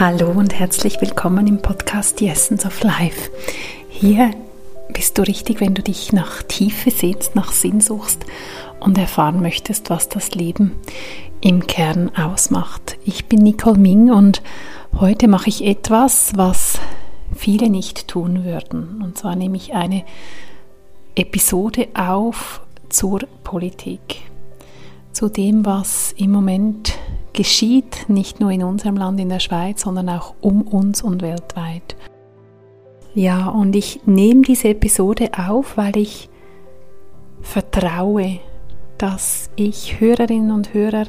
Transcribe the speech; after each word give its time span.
Hallo 0.00 0.30
und 0.30 0.58
herzlich 0.58 0.98
willkommen 1.02 1.46
im 1.46 1.60
Podcast 1.60 2.20
The 2.20 2.28
Essence 2.28 2.64
of 2.64 2.82
Life. 2.82 3.30
Hier 3.90 4.30
bist 4.94 5.18
du 5.18 5.22
richtig, 5.22 5.60
wenn 5.60 5.74
du 5.74 5.82
dich 5.82 6.14
nach 6.14 6.42
Tiefe 6.42 6.90
sehnst, 6.90 7.36
nach 7.36 7.52
Sinn 7.52 7.82
suchst 7.82 8.24
und 8.80 8.96
erfahren 8.96 9.42
möchtest, 9.42 9.90
was 9.90 10.08
das 10.08 10.34
Leben 10.34 10.72
im 11.42 11.66
Kern 11.66 12.10
ausmacht. 12.16 12.96
Ich 13.04 13.26
bin 13.26 13.40
Nicole 13.40 13.76
Ming 13.76 14.10
und 14.10 14.40
heute 14.98 15.28
mache 15.28 15.50
ich 15.50 15.66
etwas, 15.66 16.32
was 16.34 16.80
viele 17.36 17.68
nicht 17.68 18.08
tun 18.08 18.42
würden. 18.42 19.02
Und 19.04 19.18
zwar 19.18 19.36
nehme 19.36 19.58
ich 19.58 19.74
eine 19.74 20.04
Episode 21.14 21.88
auf 21.92 22.62
zur 22.88 23.20
Politik, 23.44 24.22
zu 25.12 25.28
dem, 25.28 25.66
was 25.66 26.14
im 26.16 26.30
Moment 26.30 26.94
geschieht, 27.32 28.08
nicht 28.08 28.40
nur 28.40 28.50
in 28.50 28.62
unserem 28.62 28.96
Land, 28.96 29.20
in 29.20 29.28
der 29.28 29.40
Schweiz, 29.40 29.82
sondern 29.82 30.08
auch 30.08 30.34
um 30.40 30.62
uns 30.62 31.02
und 31.02 31.22
weltweit. 31.22 31.96
Ja, 33.14 33.48
und 33.48 33.74
ich 33.74 34.00
nehme 34.06 34.42
diese 34.42 34.68
Episode 34.68 35.30
auf, 35.36 35.76
weil 35.76 35.96
ich 35.96 36.28
vertraue, 37.40 38.38
dass 38.98 39.50
ich 39.56 40.00
Hörerinnen 40.00 40.52
und 40.52 40.74
Hörer 40.74 41.06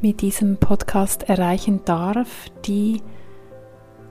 mit 0.00 0.20
diesem 0.20 0.56
Podcast 0.56 1.28
erreichen 1.28 1.80
darf, 1.84 2.46
die 2.64 3.02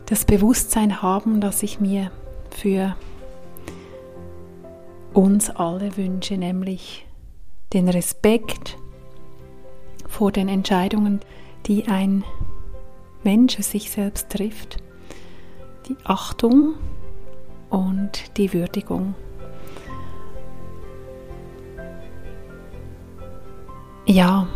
das 0.06 0.26
Bewusstsein 0.26 1.02
haben, 1.02 1.42
dass 1.42 1.64
ich 1.64 1.80
mir 1.80 2.12
für 2.50 2.96
uns 5.14 5.50
alle 5.50 5.98
wünsche, 5.98 6.38
nämlich 6.38 7.06
den 7.74 7.90
Respekt 7.90 8.78
vor 10.18 10.32
den 10.32 10.50
Entscheidungen, 10.50 11.20
die 11.68 11.88
ein 11.90 12.24
Mensch 13.24 13.60
sich 13.60 13.92
selbst 13.92 14.32
trifft, 14.32 14.78
die 15.88 15.96
Achtung 16.06 16.74
und 17.70 18.36
die 18.36 18.52
Würdigung. 18.52 19.14
Ja, 24.08 24.48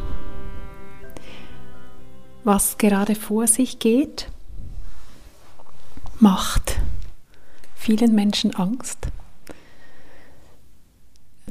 was 2.43 2.79
gerade 2.79 3.13
vor 3.13 3.45
sich 3.45 3.77
geht, 3.77 4.31
macht 6.19 6.79
vielen 7.75 8.15
Menschen 8.15 8.55
Angst. 8.55 9.09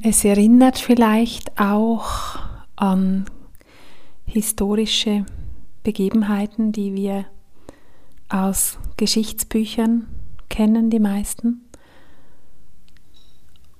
Es 0.02 0.24
erinnert 0.24 0.78
vielleicht 0.78 1.60
auch 1.60 2.40
an 2.74 3.26
historische 4.30 5.26
Begebenheiten, 5.82 6.72
die 6.72 6.94
wir 6.94 7.26
aus 8.28 8.78
Geschichtsbüchern 8.96 10.06
kennen, 10.48 10.90
die 10.90 11.00
meisten, 11.00 11.62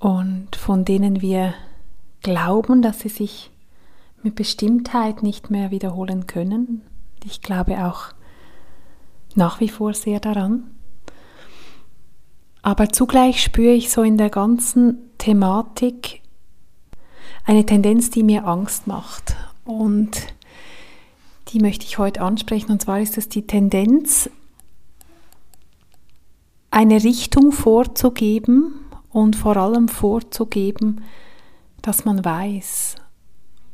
und 0.01 0.57
von 0.57 0.85
denen 0.87 1.21
wir 1.21 1.55
glauben, 2.23 2.81
dass 2.83 3.01
sie 3.01 3.11
sich 3.11 3.51
mit 4.23 4.35
Bestimmtheit 4.35 5.23
nicht 5.23 5.51
mehr 5.51 5.71
wiederholen 5.71 6.27
können. 6.27 6.83
Ich 7.25 7.43
glaube 7.43 7.85
auch 7.85 8.07
nach 9.35 9.61
wie 9.61 9.69
vor 9.69 9.95
sehr 9.95 10.19
daran. 10.19 10.71
Aber 12.63 12.89
zugleich 12.89 13.43
spüre 13.43 13.75
ich 13.75 13.91
so 13.91 14.03
in 14.03 14.19
der 14.19 14.31
ganzen 14.31 14.99
Thematik 15.19 16.23
eine 17.45 17.65
Tendenz, 17.65 18.11
die 18.11 18.23
mir 18.23 18.47
Angst 18.47 18.87
macht. 18.87 19.37
Und 19.65 20.35
die 21.53 21.61
möchte 21.61 21.85
ich 21.85 21.99
heute 21.99 22.21
ansprechen. 22.23 22.71
Und 22.71 22.83
zwar 22.83 23.01
ist 23.01 23.19
es 23.19 23.29
die 23.29 23.47
Tendenz, 23.47 24.31
eine 26.71 27.03
Richtung 27.03 27.53
vorzugeben 27.53 28.75
und 29.11 29.35
vor 29.35 29.57
allem 29.57 29.89
vorzugeben, 29.89 31.03
dass 31.83 32.05
man 32.05 32.25
weiß. 32.25 32.97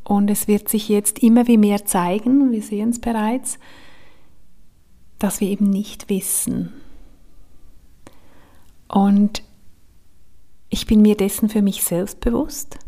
Und 0.02 0.30
es 0.30 0.48
wird 0.48 0.68
sich 0.68 0.88
jetzt 0.88 1.18
immer 1.18 1.46
wie 1.46 1.58
mehr 1.58 1.84
zeigen, 1.84 2.52
wir 2.52 2.62
sehen 2.62 2.90
es 2.90 3.00
bereits, 3.00 3.58
dass 5.18 5.40
wir 5.40 5.48
eben 5.48 5.68
nicht 5.68 6.08
wissen. 6.08 6.72
Und 8.88 9.42
ich 10.68 10.86
bin 10.86 11.02
mir 11.02 11.16
dessen 11.16 11.48
für 11.48 11.62
mich 11.62 11.82
selbst 11.82 12.20
bewusst, 12.20 12.78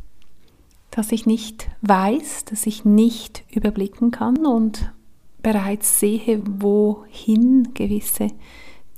dass 0.91 1.13
ich 1.13 1.27
nicht 1.27 1.69
weiß, 1.83 2.45
dass 2.47 2.67
ich 2.67 2.85
nicht 2.85 3.45
überblicken 3.51 4.11
kann 4.11 4.47
und 4.47 4.93
bereits 5.43 6.01
sehe, 6.01 6.43
wohin 6.45 7.75
gewisse 7.75 8.29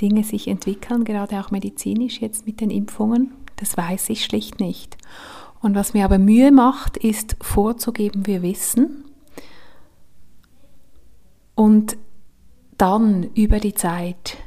Dinge 0.01 0.25
sich 0.25 0.49
entwickeln, 0.49 1.05
gerade 1.05 1.41
auch 1.41 1.51
medizinisch 1.51 2.21
jetzt 2.21 2.47
mit 2.47 2.61
den 2.61 2.71
Impfungen. 2.71 3.33
Das 3.57 3.77
weiß 3.77 4.09
ich 4.11 4.25
schlicht 4.25 4.61
nicht. 4.61 4.97
Und 5.61 5.75
was 5.75 5.93
mir 5.93 6.05
aber 6.05 6.19
Mühe 6.19 6.53
macht, 6.53 6.97
ist 6.97 7.37
vorzugeben, 7.41 8.27
wir 8.27 8.43
wissen. 8.43 9.05
Und 11.55 11.99
dann 12.79 13.25
über 13.35 13.59
die 13.59 13.75
Zeit 13.75 14.39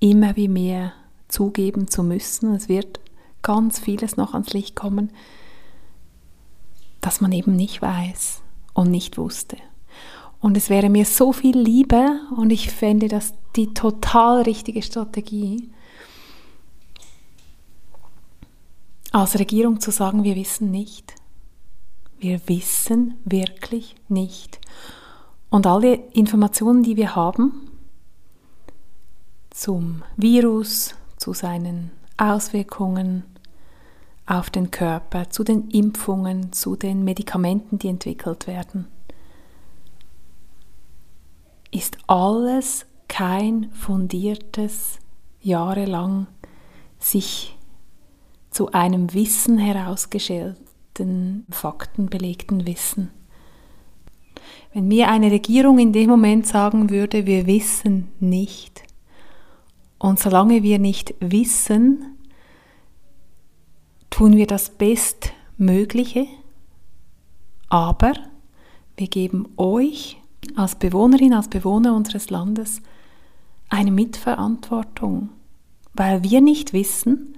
immer 0.00 0.36
wie 0.36 0.48
mehr 0.48 0.94
zugeben 1.28 1.88
zu 1.88 2.02
müssen. 2.02 2.54
Es 2.54 2.68
wird 2.70 3.00
ganz 3.42 3.78
vieles 3.78 4.16
noch 4.16 4.32
ans 4.32 4.54
Licht 4.54 4.74
kommen, 4.74 5.10
das 7.04 7.20
man 7.20 7.32
eben 7.32 7.54
nicht 7.54 7.82
weiß 7.82 8.40
und 8.72 8.90
nicht 8.90 9.18
wusste. 9.18 9.58
Und 10.40 10.56
es 10.56 10.70
wäre 10.70 10.88
mir 10.88 11.04
so 11.04 11.32
viel 11.34 11.58
lieber 11.58 12.20
und 12.34 12.50
ich 12.50 12.70
fände 12.70 13.08
das 13.08 13.34
die 13.56 13.74
total 13.74 14.42
richtige 14.42 14.82
Strategie, 14.82 15.70
als 19.12 19.38
Regierung 19.38 19.80
zu 19.80 19.90
sagen, 19.90 20.24
wir 20.24 20.34
wissen 20.34 20.70
nicht. 20.70 21.14
Wir 22.18 22.40
wissen 22.46 23.18
wirklich 23.24 23.96
nicht. 24.08 24.58
Und 25.50 25.66
alle 25.66 25.94
Informationen, 26.14 26.82
die 26.82 26.96
wir 26.96 27.14
haben 27.14 27.70
zum 29.50 30.02
Virus, 30.16 30.94
zu 31.18 31.34
seinen 31.34 31.90
Auswirkungen 32.16 33.24
auf 34.26 34.50
den 34.50 34.70
Körper, 34.70 35.30
zu 35.30 35.44
den 35.44 35.68
Impfungen, 35.70 36.52
zu 36.52 36.76
den 36.76 37.04
Medikamenten, 37.04 37.78
die 37.78 37.88
entwickelt 37.88 38.46
werden, 38.46 38.86
ist 41.70 41.98
alles 42.06 42.86
kein 43.08 43.70
fundiertes, 43.72 44.98
jahrelang 45.40 46.26
sich 46.98 47.56
zu 48.50 48.72
einem 48.72 49.12
Wissen 49.12 49.58
herausgestellten, 49.58 51.44
faktenbelegten 51.50 52.66
Wissen. 52.66 53.10
Wenn 54.72 54.88
mir 54.88 55.08
eine 55.08 55.30
Regierung 55.30 55.78
in 55.78 55.92
dem 55.92 56.08
Moment 56.08 56.46
sagen 56.46 56.90
würde, 56.90 57.26
wir 57.26 57.46
wissen 57.46 58.08
nicht, 58.20 58.82
und 59.98 60.18
solange 60.18 60.62
wir 60.62 60.78
nicht 60.78 61.14
wissen, 61.20 62.13
tun 64.14 64.36
wir 64.36 64.46
das 64.46 64.70
Bestmögliche, 64.70 66.28
aber 67.68 68.12
wir 68.96 69.08
geben 69.08 69.48
euch 69.56 70.22
als 70.54 70.76
Bewohnerin, 70.76 71.34
als 71.34 71.48
Bewohner 71.48 71.96
unseres 71.96 72.30
Landes 72.30 72.80
eine 73.70 73.90
Mitverantwortung, 73.90 75.30
weil 75.94 76.22
wir 76.22 76.40
nicht 76.40 76.72
wissen, 76.72 77.36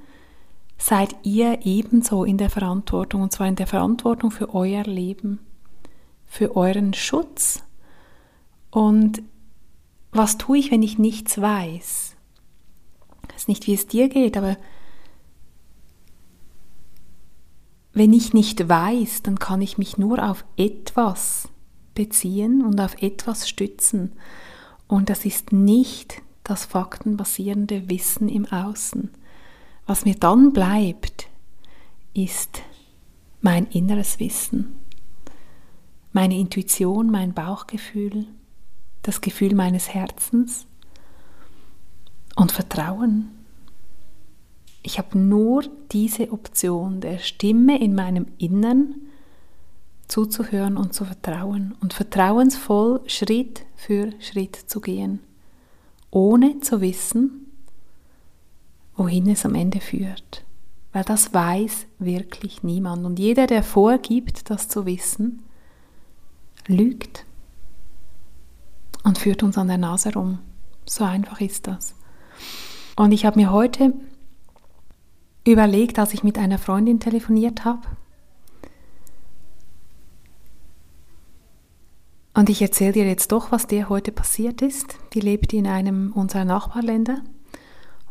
seid 0.76 1.16
ihr 1.22 1.60
ebenso 1.64 2.25
in 2.25 2.37
der 2.37 2.50
Verantwortung, 2.50 3.22
und 3.22 3.32
zwar 3.32 3.48
in 3.48 3.56
der 3.56 3.66
Verantwortung 3.66 4.31
für 4.31 4.55
euer 4.55 4.82
Leben, 4.82 5.38
für 6.26 6.56
euren 6.56 6.93
Schutz. 6.93 7.62
Und 8.70 9.23
was 10.12 10.37
tue 10.37 10.58
ich, 10.58 10.70
wenn 10.70 10.82
ich 10.82 10.99
nichts 10.99 11.40
weiß? 11.40 12.17
Ich 13.23 13.34
weiß 13.34 13.49
nicht, 13.49 13.67
wie 13.67 13.73
es 13.73 13.87
dir 13.87 14.11
geht, 14.11 14.37
aber 14.37 14.58
wenn 17.96 18.12
ich 18.12 18.34
nicht 18.34 18.69
weiß, 18.69 19.22
dann 19.22 19.38
kann 19.38 19.62
ich 19.62 19.78
mich 19.78 19.96
nur 19.96 20.22
auf 20.22 20.44
etwas 20.58 21.48
beziehen 21.94 22.62
und 22.62 22.78
auf 22.78 23.02
etwas 23.02 23.48
stützen. 23.48 24.12
Und 24.87 25.08
das 25.08 25.25
ist 25.25 25.50
nicht 25.50 26.20
das 26.44 26.66
faktenbasierende 26.66 27.88
Wissen 27.88 28.28
im 28.28 28.44
Außen. 28.44 29.08
Was 29.87 30.04
mir 30.04 30.14
dann 30.14 30.52
bleibt, 30.52 31.31
ist 32.12 32.60
mein 33.40 33.66
inneres 33.69 34.20
Wissen, 34.20 34.76
meine 36.12 36.38
Intuition, 36.38 37.10
mein 37.10 37.32
Bauchgefühl, 37.32 38.26
das 39.00 39.22
Gefühl 39.22 39.54
meines 39.54 39.94
Herzens 39.94 40.66
und 42.34 42.52
Vertrauen. 42.52 43.36
Ich 44.87 44.99
habe 44.99 45.19
nur 45.19 45.65
diese 45.91 46.31
Option 46.31 47.00
der 47.00 47.19
Stimme 47.19 47.83
in 47.83 47.97
meinem 47.97 48.27
Innern 48.38 48.94
zuzuhören 50.06 50.77
und 50.77 50.94
zu 50.94 51.05
vertrauen 51.05 51.75
und 51.81 51.93
vertrauensvoll 51.93 53.00
Schritt 53.09 53.67
für 53.75 54.12
Schritt 54.21 54.55
zu 54.55 54.81
gehen, 54.81 55.19
ohne 56.12 56.61
zu 56.61 56.81
wissen, 56.81 57.50
wohin 58.94 59.29
es 59.29 59.44
am 59.44 59.56
Ende 59.56 59.81
führt. 59.81 60.44
Weil 60.93 61.03
das 61.03 61.35
weiß 61.35 61.87
wirklich 61.99 62.62
niemand. 62.62 63.05
Und 63.05 63.19
jeder, 63.19 63.49
der 63.49 63.65
vorgibt, 63.65 64.50
das 64.50 64.69
zu 64.69 64.87
wissen, 64.87 65.43
lügt 66.69 67.27
und 69.03 69.19
führt 69.19 69.43
uns 69.43 69.59
an 69.59 69.67
der 69.67 69.79
Nase 69.79 70.15
rum. 70.15 70.38
So 70.88 71.03
einfach 71.03 71.41
ist 71.41 71.67
das. 71.67 71.97
Und 72.94 73.11
ich 73.11 73.27
habe 73.27 73.41
mir 73.41 73.50
heute 73.50 73.93
überlegt, 75.52 75.98
als 75.98 76.14
ich 76.14 76.22
mit 76.25 76.38
einer 76.38 76.58
Freundin 76.58 77.00
telefoniert 77.00 77.64
habe, 77.64 77.87
Und 82.37 82.50
ich 82.50 82.60
erzähle 82.60 82.93
dir 82.93 83.06
jetzt 83.06 83.32
doch, 83.32 83.50
was 83.50 83.66
dir 83.66 83.88
heute 83.88 84.12
passiert 84.12 84.60
ist. 84.60 84.98
Die 85.14 85.20
lebt 85.20 85.54
in 85.54 85.66
einem 85.66 86.12
unserer 86.12 86.44
Nachbarländer 86.44 87.22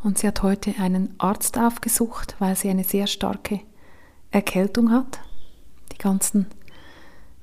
und 0.03 0.17
sie 0.17 0.25
hat 0.25 0.41
heute 0.41 0.73
einen 0.79 1.13
Arzt 1.19 1.59
aufgesucht, 1.59 2.35
weil 2.39 2.55
sie 2.55 2.69
eine 2.69 2.83
sehr 2.83 3.05
starke 3.05 3.59
Erkältung 4.31 4.89
hat. 4.89 5.19
Die 5.91 5.99
ganzen 5.99 6.47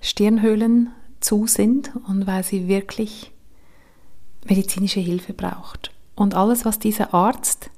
Stirnhöhlen 0.01 0.91
zu 1.21 1.47
sind 1.47 1.93
und 2.09 2.27
weil 2.27 2.43
sie 2.43 2.67
wirklich 2.67 3.31
medizinische 4.49 4.99
Hilfe 4.99 5.35
braucht. 5.35 5.93
Und 6.17 6.35
alles, 6.35 6.65
was 6.65 6.81
dieser 6.81 7.15
Arzt 7.15 7.71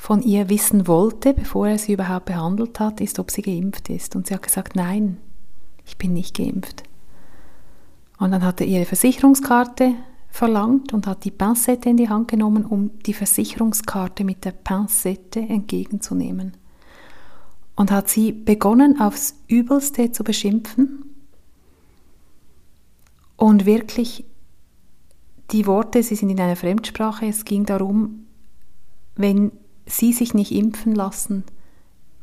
von 0.00 0.22
ihr 0.22 0.48
wissen 0.48 0.88
wollte, 0.88 1.34
bevor 1.34 1.68
er 1.68 1.78
sie 1.78 1.92
überhaupt 1.92 2.24
behandelt 2.24 2.80
hat, 2.80 3.02
ist, 3.02 3.18
ob 3.18 3.30
sie 3.30 3.42
geimpft 3.42 3.90
ist. 3.90 4.16
Und 4.16 4.26
sie 4.26 4.34
hat 4.34 4.42
gesagt, 4.42 4.74
nein, 4.74 5.18
ich 5.84 5.98
bin 5.98 6.14
nicht 6.14 6.34
geimpft. 6.34 6.84
Und 8.18 8.30
dann 8.30 8.42
hat 8.42 8.62
er 8.62 8.66
ihre 8.66 8.86
Versicherungskarte 8.86 9.92
verlangt 10.30 10.94
und 10.94 11.06
hat 11.06 11.24
die 11.24 11.30
Pinzette 11.30 11.90
in 11.90 11.98
die 11.98 12.08
Hand 12.08 12.28
genommen, 12.28 12.64
um 12.64 12.98
die 13.00 13.12
Versicherungskarte 13.12 14.24
mit 14.24 14.46
der 14.46 14.52
Pinzette 14.52 15.40
entgegenzunehmen. 15.40 16.56
Und 17.76 17.90
hat 17.90 18.08
sie 18.08 18.32
begonnen, 18.32 19.02
aufs 19.02 19.34
Übelste 19.48 20.12
zu 20.12 20.24
beschimpfen. 20.24 21.04
Und 23.36 23.66
wirklich, 23.66 24.24
die 25.50 25.66
Worte, 25.66 26.02
sie 26.02 26.14
sind 26.14 26.30
in 26.30 26.40
einer 26.40 26.56
Fremdsprache, 26.56 27.26
es 27.26 27.44
ging 27.44 27.66
darum, 27.66 28.24
wenn 29.14 29.52
sie 29.86 30.12
sich 30.12 30.34
nicht 30.34 30.52
impfen 30.52 30.94
lassen 30.94 31.44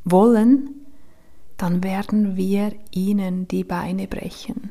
wollen, 0.04 0.69
dann 1.57 1.83
werden 1.83 2.36
wir 2.36 2.74
ihnen 2.92 3.48
die 3.48 3.63
Beine 3.63 4.07
brechen. 4.07 4.69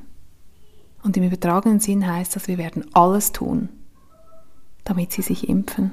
Und 1.02 1.16
im 1.16 1.24
übertragenen 1.24 1.80
Sinn 1.80 2.06
heißt 2.06 2.34
das, 2.36 2.48
wir 2.48 2.58
werden 2.58 2.86
alles 2.94 3.32
tun, 3.32 3.68
damit 4.84 5.12
sie 5.12 5.22
sich 5.22 5.48
impfen. 5.48 5.92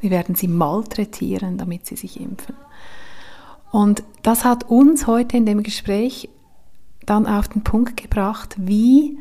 Wir 0.00 0.10
werden 0.10 0.34
sie 0.34 0.48
malträtieren, 0.48 1.58
damit 1.58 1.86
sie 1.86 1.96
sich 1.96 2.20
impfen. 2.20 2.54
Und 3.70 4.04
das 4.22 4.44
hat 4.44 4.64
uns 4.70 5.06
heute 5.06 5.36
in 5.36 5.46
dem 5.46 5.62
Gespräch 5.62 6.28
dann 7.06 7.26
auf 7.26 7.48
den 7.48 7.64
Punkt 7.64 7.96
gebracht, 7.96 8.54
wie 8.58 9.18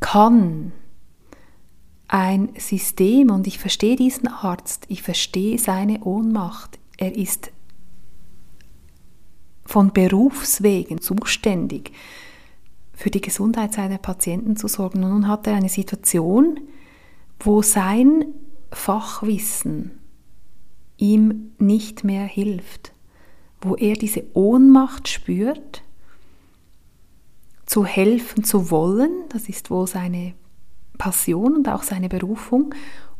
kann 0.00 0.72
ein 2.08 2.50
System, 2.58 3.30
und 3.30 3.46
ich 3.46 3.58
verstehe 3.58 3.96
diesen 3.96 4.28
Arzt, 4.28 4.84
ich 4.88 5.02
verstehe 5.02 5.58
seine 5.58 6.00
Ohnmacht, 6.04 6.78
er 6.96 7.16
ist 7.16 7.50
von 9.64 9.92
Berufswegen 9.92 11.00
zuständig 11.00 11.92
für 12.92 13.10
die 13.10 13.20
Gesundheit 13.20 13.72
seiner 13.72 13.98
Patienten 13.98 14.56
zu 14.56 14.68
sorgen. 14.68 15.02
Und 15.02 15.10
nun 15.10 15.28
hat 15.28 15.46
er 15.46 15.54
eine 15.54 15.68
Situation, 15.68 16.60
wo 17.40 17.62
sein 17.62 18.26
Fachwissen 18.70 19.92
ihm 20.96 21.52
nicht 21.58 22.04
mehr 22.04 22.24
hilft, 22.24 22.92
wo 23.60 23.74
er 23.74 23.94
diese 23.94 24.24
Ohnmacht 24.34 25.08
spürt, 25.08 25.82
zu 27.66 27.84
helfen 27.84 28.44
zu 28.44 28.70
wollen, 28.70 29.10
das 29.30 29.48
ist 29.48 29.70
wohl 29.70 29.86
seine 29.86 30.34
Passion 30.98 31.56
und 31.56 31.68
auch 31.68 31.82
seine 31.82 32.08
Berufung, 32.08 32.74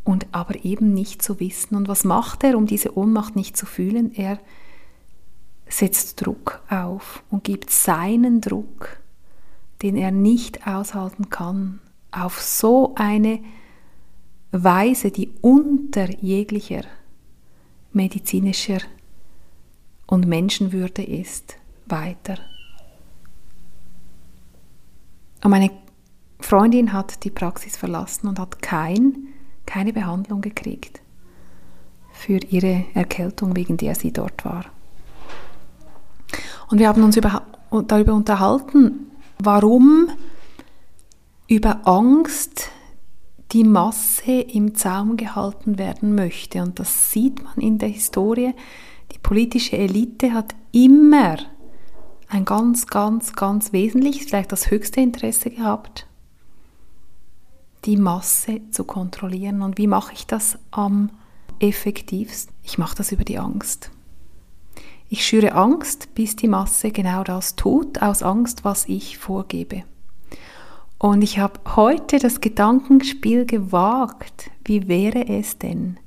und 0.05 0.27
aber 0.33 0.67
eben 0.67 0.93
nicht 0.93 1.23
zu 1.23 1.41
wissen. 1.41 1.77
Und 1.77 1.89
was 1.89 2.05
macht 2.05 2.45
er, 2.45 2.59
um 2.59 2.67
diese 2.67 2.97
Ohnmacht 2.99 3.37
nicht 3.37 3.57
zu 3.57 3.65
fühlen? 3.65 4.15
Er 4.15 4.39
setzt 5.67 6.21
Druck 6.21 6.61
auf 6.69 7.23
und 7.31 7.43
gibt 7.43 7.71
seinen 7.71 8.43
Druck 8.43 8.99
den 9.85 9.99
er 9.99 10.11
nicht 10.11 10.67
aushalten 10.67 11.29
kann, 11.29 11.79
auf 12.11 12.41
so 12.41 12.95
eine 12.95 13.41
Weise, 14.51 15.11
die 15.11 15.31
unter 15.43 16.11
jeglicher 16.11 16.85
medizinischer 17.93 18.79
und 20.07 20.27
Menschenwürde 20.27 21.03
ist, 21.03 21.57
weiter. 21.85 22.39
Und 25.43 25.51
meine 25.51 25.71
Freundin 26.41 26.93
hat 26.93 27.25
die 27.25 27.31
Praxis 27.31 27.77
verlassen 27.77 28.29
und 28.29 28.39
hat 28.39 28.61
kein, 28.61 29.29
keine 29.67 29.93
Behandlung 29.93 30.41
gekriegt 30.41 31.01
für 32.13 32.39
ihre 32.39 32.85
Erkältung, 32.95 33.57
wegen 33.57 33.77
der 33.77 33.95
sie 33.95 34.13
dort 34.13 34.45
war. 34.45 34.67
Und 36.71 36.79
wir 36.79 36.89
haben 36.89 37.03
uns 37.03 37.17
über, 37.17 37.43
darüber 37.87 38.15
unterhalten, 38.15 39.11
warum 39.39 40.09
über 41.49 41.87
Angst 41.87 42.71
die 43.53 43.65
Masse 43.65 44.41
im 44.41 44.75
Zaum 44.75 45.17
gehalten 45.17 45.79
werden 45.79 46.15
möchte. 46.15 46.63
Und 46.63 46.79
das 46.79 47.13
sieht 47.13 47.43
man 47.43 47.59
in 47.59 47.79
der 47.79 47.89
Historie. 47.89 48.55
Die 49.13 49.19
politische 49.19 49.77
Elite 49.77 50.33
hat 50.33 50.55
immer 50.73 51.37
ein 52.29 52.45
ganz, 52.45 52.87
ganz, 52.87 53.35
ganz 53.35 53.73
wesentliches, 53.73 54.27
vielleicht 54.27 54.51
das 54.51 54.71
höchste 54.71 55.01
Interesse 55.01 55.51
gehabt, 55.51 56.07
die 57.85 57.97
Masse 57.97 58.61
zu 58.71 58.85
kontrollieren. 58.85 59.63
Und 59.63 59.79
wie 59.79 59.87
mache 59.87 60.13
ich 60.15 60.27
das 60.27 60.59
am 60.71 61.11
effektivsten? 61.59 62.55
Ich 62.63 62.79
mache 62.79 62.97
das 62.97 63.13
über 63.13 63.25
die 63.25 63.39
Angst. 63.39 63.91
Ich 65.09 65.25
schüre 65.25 65.53
Angst, 65.53 66.15
bis 66.15 66.35
die 66.35 66.49
Masse 66.49 66.91
genau 66.91 67.25
das 67.25 67.57
tut, 67.57 68.01
aus 68.03 68.23
Angst, 68.23 68.65
was 68.65 68.89
ich 68.89 69.19
vorgebe. 69.19 69.85
Und 70.99 71.23
ich 71.23 71.39
habe 71.39 71.61
heute 71.77 72.19
das 72.19 72.41
Gedankenspiel 72.41 73.45
gewagt, 73.45 74.51
wie 74.65 74.89
wäre 74.89 75.29
es 75.29 75.59
denn, 75.59 75.99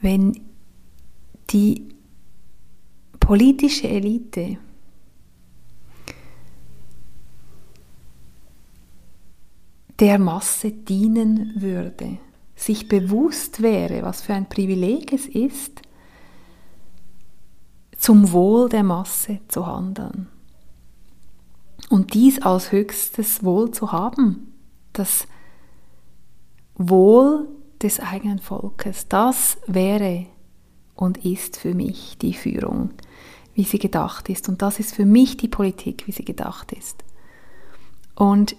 wenn 0.00 0.40
die 1.50 1.88
politische 3.20 3.88
Elite 3.88 4.58
der 10.00 10.18
Masse 10.18 10.72
dienen 10.72 11.52
würde, 11.56 12.18
sich 12.56 12.88
bewusst 12.88 13.62
wäre, 13.62 14.02
was 14.02 14.22
für 14.22 14.34
ein 14.34 14.48
Privileg 14.48 15.12
es 15.12 15.26
ist, 15.26 15.82
zum 17.98 18.32
Wohl 18.32 18.68
der 18.68 18.82
Masse 18.82 19.40
zu 19.48 19.66
handeln. 19.66 20.28
Und 21.88 22.14
dies 22.14 22.42
als 22.42 22.72
höchstes 22.72 23.44
Wohl 23.44 23.70
zu 23.70 23.92
haben, 23.92 24.52
das 24.92 25.26
Wohl 26.74 27.48
des 27.82 28.00
eigenen 28.00 28.38
Volkes, 28.38 29.08
das 29.08 29.58
wäre 29.66 30.26
und 30.94 31.24
ist 31.24 31.56
für 31.56 31.74
mich 31.74 32.16
die 32.18 32.34
Führung, 32.34 32.90
wie 33.54 33.64
sie 33.64 33.78
gedacht 33.78 34.28
ist. 34.28 34.48
Und 34.48 34.62
das 34.62 34.78
ist 34.78 34.94
für 34.94 35.04
mich 35.06 35.36
die 35.36 35.48
Politik, 35.48 36.06
wie 36.06 36.12
sie 36.12 36.24
gedacht 36.24 36.72
ist. 36.72 37.04
Und 38.14 38.56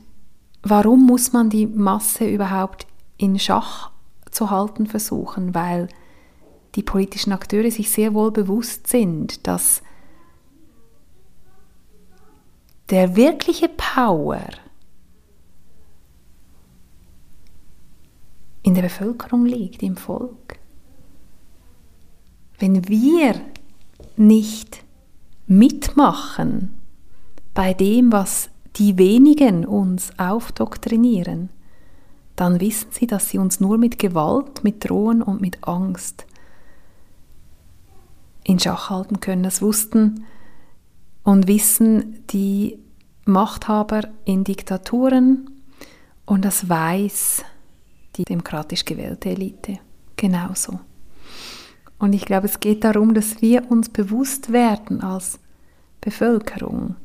warum 0.64 1.06
muss 1.06 1.34
man 1.34 1.50
die 1.50 1.68
Masse 1.68 2.26
überhaupt 2.26 2.88
in 3.18 3.38
Schach 3.38 3.92
zu 4.32 4.50
halten 4.50 4.88
versuchen? 4.88 5.54
Weil 5.54 5.90
die 6.76 6.84
politischen 6.84 7.34
Akteure 7.34 7.70
sich 7.70 7.92
sehr 7.92 8.14
wohl 8.14 8.32
bewusst 8.32 8.88
sind, 8.88 9.46
dass 9.46 9.84
der 12.90 13.16
wirkliche 13.16 13.70
Power 13.70 14.48
in 18.64 18.74
der 18.74 18.84
Bevölkerung 18.84 19.46
liegt, 19.46 19.84
im 19.84 19.98
Volk. 19.98 20.58
Wenn 22.60 22.88
wir 22.88 23.42
nicht 24.16 24.84
mitmachen 25.48 26.74
bei 27.54 27.74
dem, 27.74 28.12
was 28.12 28.50
die 28.76 28.98
wenigen 28.98 29.66
uns 29.66 30.12
aufdoktrinieren, 30.18 31.50
dann 32.36 32.60
wissen 32.60 32.88
sie, 32.92 33.08
dass 33.08 33.30
sie 33.30 33.38
uns 33.38 33.60
nur 33.60 33.78
mit 33.78 34.00
Gewalt, 34.00 34.64
mit 34.64 34.88
Drohen 34.88 35.22
und 35.22 35.42
mit 35.42 35.68
Angst 35.68 36.26
in 38.44 38.60
Schach 38.60 38.90
halten 38.90 39.20
können. 39.20 39.44
Das 39.44 39.62
wussten 39.62 40.26
und 41.24 41.48
wissen 41.48 42.24
die 42.32 42.80
Machthaber 43.26 44.02
in 44.26 44.44
Diktaturen 44.44 45.50
und 46.26 46.44
das 46.44 46.68
weiß 46.68 47.44
die 48.16 48.26
demokratisch 48.26 48.86
gewählte 48.86 49.30
Elite. 49.30 49.80
Genauso. 50.16 50.80
Und 51.98 52.14
ich 52.14 52.26
glaube, 52.26 52.48
es 52.48 52.60
geht 52.60 52.84
darum, 52.84 53.14
dass 53.14 53.42
wir 53.42 53.72
uns 53.72 53.90
bewusst 53.90 54.52
werden 54.52 55.02
als 55.02 55.40
Bevölkerung, 56.02 56.96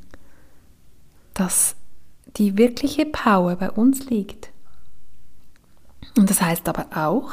dass 1.39 1.77
die 2.37 2.59
wirkliche 2.59 3.07
Power 3.07 3.55
bei 3.55 3.71
uns 3.71 4.07
liegt. 4.11 4.51
Und 6.17 6.29
das 6.31 6.43
heißt 6.43 6.69
aber 6.69 6.87
auch, 6.97 7.31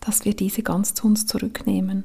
dass 0.00 0.26
wir 0.26 0.36
diese 0.36 0.62
ganz 0.62 0.92
zu 0.92 1.06
uns 1.06 1.26
zurücknehmen. 1.26 2.04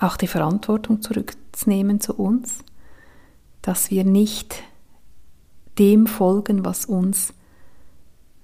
Auch 0.00 0.16
die 0.16 0.26
Verantwortung 0.26 1.02
zurückzunehmen 1.02 2.00
zu 2.00 2.14
uns, 2.14 2.60
dass 3.60 3.90
wir 3.90 4.04
nicht 4.04 4.62
dem 5.78 6.06
folgen, 6.06 6.64
was 6.64 6.86
uns 6.86 7.34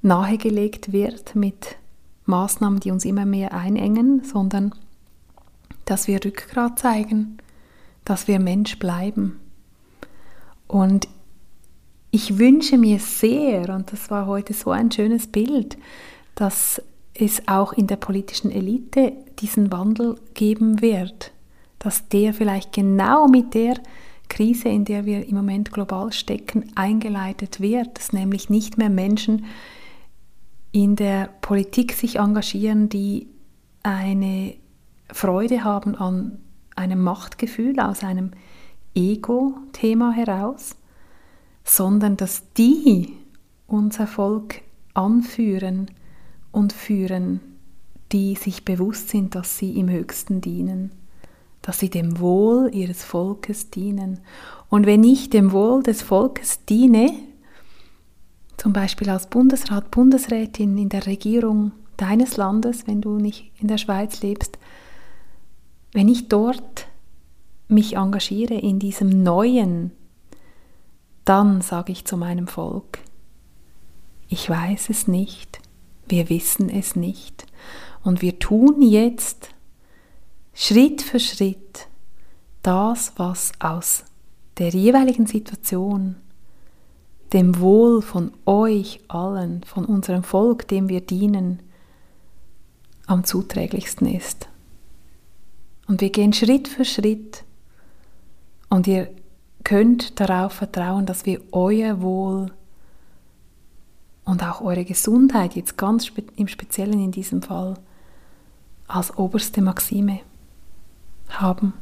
nahegelegt 0.02 0.92
wird 0.92 1.34
mit 1.34 1.76
Maßnahmen, 2.26 2.80
die 2.80 2.90
uns 2.90 3.06
immer 3.06 3.24
mehr 3.24 3.54
einengen, 3.54 4.22
sondern 4.22 4.74
dass 5.86 6.08
wir 6.08 6.22
Rückgrat 6.22 6.78
zeigen, 6.78 7.38
dass 8.04 8.28
wir 8.28 8.38
Mensch 8.38 8.78
bleiben. 8.78 9.40
Und 10.68 11.08
ich 12.10 12.38
wünsche 12.38 12.76
mir 12.76 12.98
sehr, 12.98 13.74
und 13.74 13.92
das 13.92 14.10
war 14.10 14.26
heute 14.26 14.52
so 14.52 14.70
ein 14.70 14.90
schönes 14.90 15.26
Bild, 15.26 15.76
dass 16.34 16.82
es 17.14 17.46
auch 17.46 17.72
in 17.72 17.86
der 17.86 17.96
politischen 17.96 18.50
Elite 18.50 19.12
diesen 19.38 19.70
Wandel 19.72 20.16
geben 20.34 20.80
wird, 20.80 21.32
dass 21.78 22.08
der 22.08 22.34
vielleicht 22.34 22.72
genau 22.72 23.28
mit 23.28 23.54
der 23.54 23.74
Krise, 24.28 24.68
in 24.68 24.84
der 24.84 25.06
wir 25.06 25.26
im 25.26 25.36
Moment 25.36 25.72
global 25.72 26.12
stecken, 26.12 26.70
eingeleitet 26.74 27.60
wird, 27.60 27.98
dass 27.98 28.12
nämlich 28.12 28.48
nicht 28.48 28.78
mehr 28.78 28.90
Menschen 28.90 29.44
in 30.72 30.96
der 30.96 31.30
Politik 31.40 31.92
sich 31.92 32.16
engagieren, 32.16 32.88
die 32.88 33.26
eine 33.82 34.54
Freude 35.12 35.64
haben 35.64 35.96
an 35.96 36.38
einem 36.76 37.02
Machtgefühl 37.02 37.80
aus 37.80 38.04
einem 38.04 38.30
Ego-Thema 38.94 40.12
heraus, 40.12 40.76
sondern 41.70 42.16
dass 42.16 42.42
die 42.54 43.12
unser 43.68 44.08
Volk 44.08 44.62
anführen 44.92 45.88
und 46.50 46.72
führen, 46.72 47.38
die 48.10 48.34
sich 48.34 48.64
bewusst 48.64 49.10
sind, 49.10 49.36
dass 49.36 49.56
sie 49.56 49.78
im 49.78 49.88
Höchsten 49.88 50.40
dienen, 50.40 50.90
dass 51.62 51.78
sie 51.78 51.88
dem 51.88 52.18
Wohl 52.18 52.70
ihres 52.74 53.04
Volkes 53.04 53.70
dienen. 53.70 54.18
Und 54.68 54.84
wenn 54.84 55.04
ich 55.04 55.30
dem 55.30 55.52
Wohl 55.52 55.84
des 55.84 56.02
Volkes 56.02 56.64
diene, 56.64 57.12
zum 58.56 58.72
Beispiel 58.72 59.08
als 59.08 59.28
Bundesrat, 59.28 59.92
Bundesrätin 59.92 60.76
in 60.76 60.88
der 60.88 61.06
Regierung 61.06 61.70
deines 61.96 62.36
Landes, 62.36 62.88
wenn 62.88 63.00
du 63.00 63.18
nicht 63.18 63.52
in 63.60 63.68
der 63.68 63.78
Schweiz 63.78 64.22
lebst, 64.22 64.58
wenn 65.92 66.08
ich 66.08 66.26
dort 66.26 66.88
mich 67.68 67.96
engagiere 67.96 68.54
in 68.54 68.80
diesem 68.80 69.22
Neuen, 69.22 69.92
dann 71.30 71.60
sage 71.60 71.92
ich 71.92 72.04
zu 72.04 72.16
meinem 72.16 72.48
Volk, 72.48 72.98
ich 74.26 74.50
weiß 74.50 74.90
es 74.90 75.06
nicht, 75.06 75.60
wir 76.08 76.28
wissen 76.28 76.68
es 76.68 76.96
nicht 76.96 77.46
und 78.02 78.20
wir 78.20 78.40
tun 78.40 78.82
jetzt 78.82 79.50
Schritt 80.54 81.02
für 81.02 81.20
Schritt 81.20 81.86
das, 82.62 83.12
was 83.14 83.52
aus 83.60 84.02
der 84.58 84.70
jeweiligen 84.70 85.26
Situation 85.26 86.16
dem 87.32 87.60
Wohl 87.60 88.02
von 88.02 88.32
euch 88.44 88.98
allen, 89.06 89.62
von 89.62 89.84
unserem 89.84 90.24
Volk, 90.24 90.66
dem 90.66 90.88
wir 90.88 91.00
dienen, 91.00 91.62
am 93.06 93.22
zuträglichsten 93.22 94.08
ist. 94.08 94.48
Und 95.86 96.00
wir 96.00 96.10
gehen 96.10 96.32
Schritt 96.32 96.66
für 96.66 96.84
Schritt 96.84 97.44
und 98.68 98.88
ihr 98.88 99.14
könnt 99.64 100.18
darauf 100.20 100.52
vertrauen, 100.52 101.06
dass 101.06 101.26
wir 101.26 101.40
euer 101.52 102.00
Wohl 102.00 102.52
und 104.24 104.42
auch 104.42 104.60
eure 104.60 104.84
Gesundheit, 104.84 105.54
jetzt 105.54 105.76
ganz 105.76 106.10
im 106.36 106.48
Speziellen 106.48 107.02
in 107.02 107.10
diesem 107.10 107.42
Fall, 107.42 107.74
als 108.86 109.16
oberste 109.16 109.60
Maxime 109.62 110.20
haben. 111.28 111.72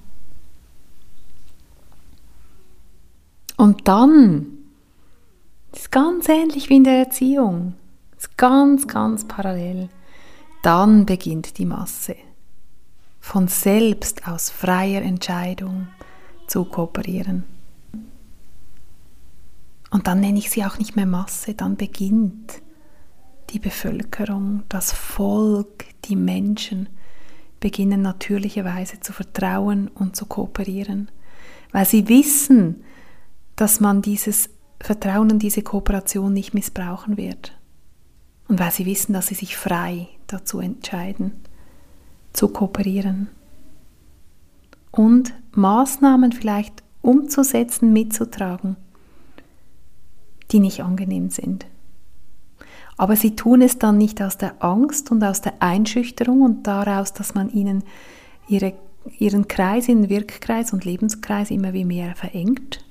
Und 3.57 3.89
dann 3.89 4.47
ist 5.73 5.91
ganz 5.91 6.29
ähnlich 6.29 6.69
wie 6.71 6.77
in 6.77 6.85
der 6.85 6.99
Erziehung. 6.99 7.75
Ist 8.17 8.37
ganz, 8.37 8.87
ganz 8.87 9.27
parallel. 9.27 9.89
Dann 10.63 11.07
beginnt 11.07 11.59
die 11.59 11.67
Masse. 11.67 12.17
Von 13.21 13.49
selbst 13.49 14.27
aus 14.27 14.49
freier 14.49 15.03
Entscheidung 15.03 15.89
zu 16.47 16.65
kooperieren. 16.65 17.45
Und 19.91 20.07
dann 20.07 20.21
nenne 20.21 20.39
ich 20.39 20.51
sie 20.51 20.65
auch 20.65 20.79
nicht 20.79 20.97
mehr 20.97 21.07
Masse, 21.07 21.55
dann 21.55 21.77
beginnt 21.77 22.61
die 23.51 23.59
Bevölkerung, 23.59 24.63
das 24.69 24.93
Volk, 24.93 25.85
die 26.05 26.17
Menschen 26.17 26.89
beginnen 27.61 28.03
natürlicherweise 28.03 29.01
zu 29.01 29.13
vertrauen 29.13 29.89
und 29.89 30.15
zu 30.15 30.27
kooperieren, 30.27 31.11
weil 31.73 31.87
sie 31.87 32.09
wissen, 32.09 32.85
dass 33.57 33.81
man 33.81 34.03
dieses 34.03 34.51
Vertrauen 34.81 35.33
und 35.33 35.41
diese 35.41 35.63
Kooperation 35.63 36.33
nicht 36.33 36.55
missbrauchen 36.55 37.17
wird. 37.17 37.59
Und 38.47 38.61
weil 38.61 38.71
sie 38.71 38.87
wissen, 38.87 39.13
dass 39.13 39.27
sie 39.27 39.35
sich 39.35 39.57
frei 39.57 40.09
dazu 40.27 40.61
entscheiden, 40.61 41.33
zu 42.33 42.49
kooperieren. 42.49 43.29
Und 44.91 45.35
Maßnahmen 45.53 46.33
vielleicht 46.33 46.83
umzusetzen, 47.03 47.93
mitzutragen, 47.93 48.77
die 50.51 50.61
nicht 50.61 50.83
angenehm 50.83 51.31
sind. 51.31 51.67
Aber 52.97 53.15
sie 53.15 53.37
tun 53.37 53.63
es 53.63 53.79
dann 53.79 53.97
nicht 53.97 54.21
aus 54.21 54.39
der 54.39 54.63
Angst 54.63 55.11
und 55.11 55.23
aus 55.23 55.41
der 55.41 55.63
Einschüchterung 55.63 56.43
und 56.43 56.67
daraus, 56.67 57.13
dass 57.13 57.35
man 57.35 57.49
ihnen 57.49 57.85
ihre, 58.49 58.75
ihren 59.19 59.47
Kreis, 59.47 59.89
ihren 59.89 60.09
Wirkkreis 60.09 60.73
und 60.73 60.85
Lebenskreis 60.85 61.51
immer 61.51 61.73
wie 61.73 61.85
mehr 61.85 62.17
verengt, 62.17 62.85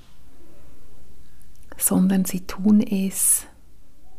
sondern 1.77 2.25
sie 2.25 2.41
tun 2.41 2.81
es 2.81 3.45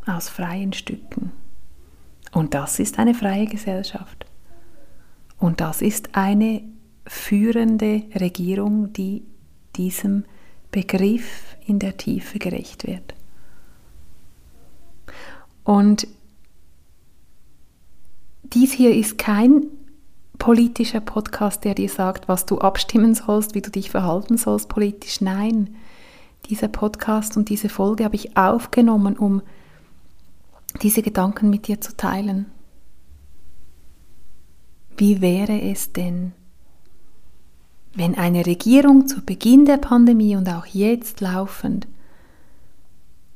aus 0.06 0.28
freien 0.28 0.74
Stücken. 0.74 1.32
Und 2.32 2.54
das 2.54 2.78
ist 2.78 2.98
eine 2.98 3.14
freie 3.14 3.46
Gesellschaft. 3.46 4.26
Und 5.38 5.60
das 5.60 5.80
ist 5.80 6.14
eine 6.14 6.62
führende 7.06 8.02
Regierung, 8.14 8.92
die 8.92 9.24
diesem 9.76 10.24
Begriff 10.70 11.56
in 11.66 11.78
der 11.78 11.96
Tiefe 11.96 12.38
gerecht 12.38 12.86
wird. 12.86 13.14
Und 15.68 16.08
dies 18.42 18.72
hier 18.72 18.94
ist 18.96 19.18
kein 19.18 19.66
politischer 20.38 21.00
Podcast, 21.00 21.62
der 21.62 21.74
dir 21.74 21.90
sagt, 21.90 22.26
was 22.26 22.46
du 22.46 22.56
abstimmen 22.56 23.14
sollst, 23.14 23.54
wie 23.54 23.60
du 23.60 23.70
dich 23.70 23.90
verhalten 23.90 24.38
sollst 24.38 24.70
politisch. 24.70 25.20
Nein, 25.20 25.76
dieser 26.46 26.68
Podcast 26.68 27.36
und 27.36 27.50
diese 27.50 27.68
Folge 27.68 28.04
habe 28.04 28.14
ich 28.14 28.34
aufgenommen, 28.34 29.18
um 29.18 29.42
diese 30.80 31.02
Gedanken 31.02 31.50
mit 31.50 31.66
dir 31.66 31.82
zu 31.82 31.94
teilen. 31.94 32.46
Wie 34.96 35.20
wäre 35.20 35.60
es 35.60 35.92
denn, 35.92 36.32
wenn 37.94 38.14
eine 38.14 38.46
Regierung 38.46 39.06
zu 39.06 39.20
Beginn 39.20 39.66
der 39.66 39.76
Pandemie 39.76 40.34
und 40.34 40.48
auch 40.48 40.64
jetzt 40.64 41.20
laufend 41.20 41.86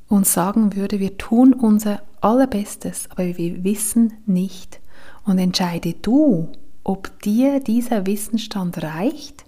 uns 0.07 0.33
sagen 0.33 0.75
würde, 0.75 0.99
wir 0.99 1.19
tun 1.19 1.53
unser 1.53 2.01
Allerbestes, 2.23 3.09
aber 3.11 3.37
wir 3.37 3.63
wissen 3.63 4.13
nicht. 4.25 4.79
Und 5.25 5.39
entscheide 5.39 5.93
du, 5.93 6.49
ob 6.83 7.21
dir 7.21 7.59
dieser 7.59 8.05
Wissensstand 8.05 8.81
reicht, 8.81 9.43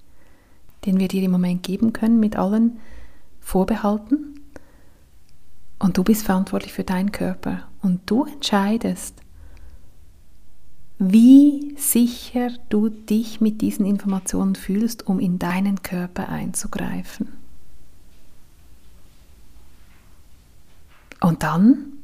den 0.86 1.00
wir 1.00 1.08
dir 1.08 1.24
im 1.24 1.32
Moment 1.32 1.64
geben 1.64 1.94
können 1.94 2.20
mit 2.20 2.36
allen 2.36 2.80
vorbehalten? 3.40 4.40
Und 5.80 5.98
du 5.98 6.04
bist 6.04 6.24
verantwortlich 6.24 6.74
für 6.74 6.84
deinen 6.84 7.12
Körper. 7.14 7.68
Und 7.82 8.02
du 8.08 8.26
entscheidest, 8.26 9.16
wie 11.00 11.76
sicher 11.78 12.50
du 12.70 12.90
dich 12.90 13.40
mit 13.40 13.62
diesen 13.62 13.86
Informationen 13.86 14.56
fühlst, 14.56 15.08
um 15.08 15.20
in 15.20 15.40
deinen 15.40 15.82
Körper 15.82 16.28
einzugreifen. 16.28 17.30
Und 21.22 21.44
dann 21.44 21.95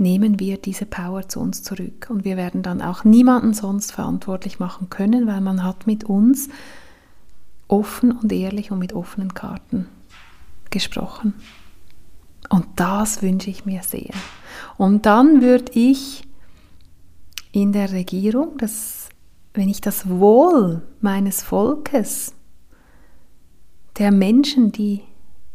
nehmen 0.00 0.40
wir 0.40 0.56
diese 0.56 0.86
Power 0.86 1.28
zu 1.28 1.40
uns 1.40 1.62
zurück 1.62 2.08
und 2.10 2.24
wir 2.24 2.36
werden 2.36 2.62
dann 2.62 2.82
auch 2.82 3.04
niemanden 3.04 3.54
sonst 3.54 3.92
verantwortlich 3.92 4.58
machen 4.58 4.90
können, 4.90 5.26
weil 5.26 5.40
man 5.40 5.62
hat 5.62 5.86
mit 5.86 6.04
uns 6.04 6.48
offen 7.68 8.12
und 8.12 8.32
ehrlich 8.32 8.72
und 8.72 8.78
mit 8.78 8.92
offenen 8.92 9.34
Karten 9.34 9.86
gesprochen. 10.70 11.34
Und 12.48 12.66
das 12.76 13.22
wünsche 13.22 13.50
ich 13.50 13.64
mir 13.64 13.82
sehr. 13.82 14.10
Und 14.76 15.06
dann 15.06 15.40
würde 15.40 15.70
ich 15.74 16.24
in 17.52 17.72
der 17.72 17.92
Regierung, 17.92 18.58
dass 18.58 19.08
wenn 19.54 19.68
ich 19.68 19.80
das 19.80 20.08
Wohl 20.08 20.82
meines 21.00 21.42
Volkes, 21.42 22.34
der 23.98 24.12
Menschen, 24.12 24.72
die, 24.72 25.02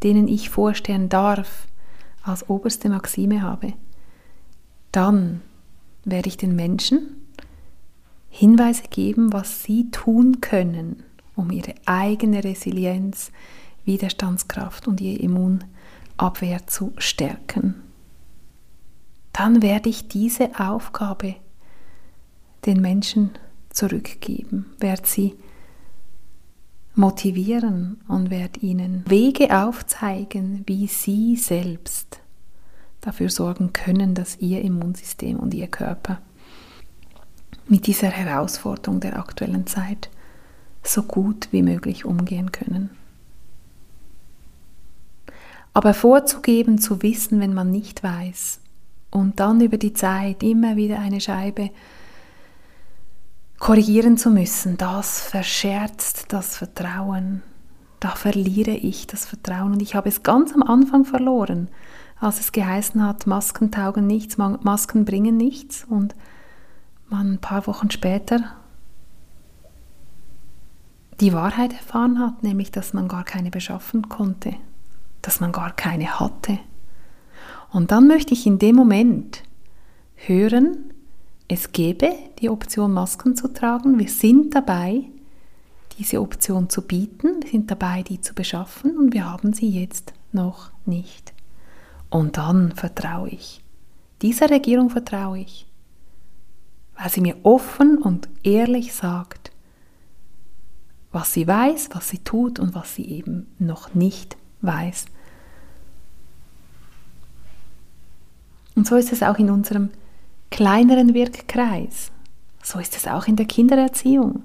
denen 0.03 0.27
ich 0.27 0.49
vorstehen 0.49 1.09
darf, 1.09 1.67
als 2.21 2.49
oberste 2.49 2.89
Maxime 2.89 3.41
habe, 3.41 3.73
dann 4.95 5.41
werde 6.05 6.29
ich 6.29 6.37
den 6.37 6.55
Menschen 6.55 7.21
Hinweise 8.29 8.83
geben, 8.89 9.33
was 9.33 9.63
sie 9.63 9.91
tun 9.91 10.39
können, 10.41 11.03
um 11.35 11.51
ihre 11.51 11.73
eigene 11.85 12.43
Resilienz, 12.43 13.31
Widerstandskraft 13.83 14.87
und 14.87 15.01
ihr 15.01 15.19
Immunabwehr 15.19 16.67
zu 16.67 16.93
stärken. 16.97 17.75
Dann 19.33 19.61
werde 19.61 19.89
ich 19.89 20.07
diese 20.07 20.59
Aufgabe 20.59 21.35
den 22.65 22.81
Menschen 22.81 23.31
zurückgeben, 23.69 24.65
werde 24.79 25.05
sie 25.05 25.35
motivieren 26.93 28.01
und 28.07 28.29
werde 28.29 28.61
ihnen 28.61 29.03
Wege 29.09 29.61
aufzeigen, 29.61 30.63
wie 30.65 30.87
sie 30.87 31.35
selbst 31.35 32.21
dafür 33.05 33.29
sorgen 33.29 33.71
können, 33.71 34.15
dass 34.15 34.39
ihr 34.39 34.61
Immunsystem 34.61 35.37
und 35.37 35.53
ihr 35.53 35.67
Körper 35.67 36.19
mit 37.67 37.87
dieser 37.87 38.09
Herausforderung 38.09 38.99
der 38.99 39.17
aktuellen 39.17 39.67
Zeit 39.67 40.09
so 40.83 41.03
gut 41.03 41.47
wie 41.51 41.61
möglich 41.61 42.05
umgehen 42.05 42.51
können. 42.51 42.89
Aber 45.73 45.93
vorzugeben, 45.93 46.77
zu 46.79 47.01
wissen, 47.01 47.39
wenn 47.39 47.53
man 47.53 47.71
nicht 47.71 48.03
weiß, 48.03 48.59
und 49.11 49.39
dann 49.39 49.61
über 49.61 49.77
die 49.77 49.93
Zeit 49.93 50.43
immer 50.43 50.75
wieder 50.75 50.99
eine 50.99 51.21
Scheibe 51.21 51.69
korrigieren 53.59 54.17
zu 54.17 54.29
müssen, 54.29 54.77
das 54.77 55.21
verscherzt 55.21 56.25
das 56.29 56.57
Vertrauen. 56.57 57.41
Da 58.01 58.09
verliere 58.09 58.71
ich 58.71 59.07
das 59.07 59.25
Vertrauen 59.25 59.73
und 59.73 59.81
ich 59.81 59.95
habe 59.95 60.09
es 60.09 60.21
ganz 60.23 60.53
am 60.53 60.63
Anfang 60.63 61.05
verloren, 61.05 61.69
als 62.19 62.39
es 62.39 62.51
geheißen 62.51 63.03
hat, 63.03 63.27
Masken 63.27 63.71
taugen 63.71 64.07
nichts, 64.07 64.37
Masken 64.37 65.05
bringen 65.05 65.37
nichts 65.37 65.85
und 65.87 66.15
man 67.09 67.33
ein 67.33 67.41
paar 67.41 67.67
Wochen 67.67 67.91
später 67.91 68.55
die 71.19 71.33
Wahrheit 71.33 71.73
erfahren 71.73 72.19
hat, 72.19 72.43
nämlich 72.43 72.71
dass 72.71 72.93
man 72.93 73.07
gar 73.07 73.23
keine 73.23 73.51
beschaffen 73.51 74.09
konnte, 74.09 74.55
dass 75.21 75.39
man 75.39 75.51
gar 75.51 75.71
keine 75.71 76.19
hatte. 76.19 76.59
Und 77.71 77.91
dann 77.91 78.07
möchte 78.07 78.33
ich 78.33 78.45
in 78.45 78.59
dem 78.59 78.75
Moment 78.75 79.43
hören, 80.15 80.93
es 81.47 81.71
gäbe 81.71 82.13
die 82.39 82.49
Option, 82.49 82.91
Masken 82.91 83.35
zu 83.35 83.47
tragen. 83.49 83.99
Wir 83.99 84.09
sind 84.09 84.55
dabei, 84.55 85.03
diese 85.99 86.19
Option 86.19 86.69
zu 86.69 86.81
bieten. 86.81 87.43
Wir 87.43 87.51
sind 87.51 87.69
dabei, 87.69 88.01
die 88.01 88.19
zu 88.19 88.33
beschaffen 88.33 88.97
und 88.97 89.13
wir 89.13 89.29
haben 89.29 89.53
sie 89.53 89.69
jetzt 89.69 90.13
noch 90.31 90.71
nicht. 90.85 91.34
Und 92.09 92.37
dann 92.37 92.71
vertraue 92.73 93.29
ich. 93.29 93.61
Dieser 94.21 94.49
Regierung 94.49 94.89
vertraue 94.89 95.39
ich, 95.39 95.67
weil 96.97 97.09
sie 97.09 97.21
mir 97.21 97.35
offen 97.43 97.97
und 97.97 98.29
ehrlich 98.43 98.93
sagt, 98.93 99.51
was 101.11 101.33
sie 101.33 101.47
weiß, 101.47 101.89
was 101.93 102.09
sie 102.09 102.19
tut 102.19 102.59
und 102.59 102.75
was 102.75 102.95
sie 102.95 103.05
eben 103.05 103.47
noch 103.59 103.93
nicht 103.93 104.37
weiß. 104.61 105.05
Und 108.75 108.87
so 108.87 108.95
ist 108.95 109.13
es 109.13 109.23
auch 109.23 109.37
in 109.37 109.49
unserem 109.49 109.89
kleineren 110.51 111.13
Wirkkreis. 111.13 112.11
So 112.61 112.79
ist 112.79 112.95
es 112.97 113.07
auch 113.07 113.27
in 113.27 113.35
der 113.35 113.45
Kindererziehung. 113.45 114.43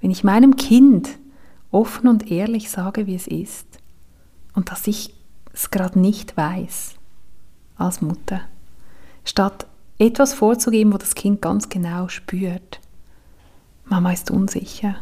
Wenn 0.00 0.10
ich 0.10 0.24
meinem 0.24 0.56
Kind 0.56 1.18
offen 1.70 2.08
und 2.08 2.30
ehrlich 2.30 2.70
sage, 2.70 3.06
wie 3.06 3.14
es 3.14 3.26
ist 3.26 3.66
und 4.54 4.70
dass 4.70 4.86
ich 4.86 5.14
es 5.60 5.70
gerade 5.70 5.98
nicht 5.98 6.36
weiß 6.36 6.94
als 7.76 8.00
Mutter, 8.00 8.40
statt 9.24 9.66
etwas 9.98 10.32
vorzugeben, 10.32 10.92
wo 10.92 10.96
das 10.96 11.14
Kind 11.14 11.42
ganz 11.42 11.68
genau 11.68 12.08
spürt, 12.08 12.80
Mama 13.84 14.12
ist 14.12 14.30
unsicher. 14.30 14.96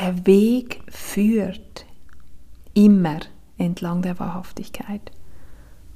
Der 0.00 0.26
Weg 0.26 0.82
führt 0.88 1.84
immer 2.74 3.20
entlang 3.58 4.02
der 4.02 4.18
Wahrhaftigkeit 4.18 5.10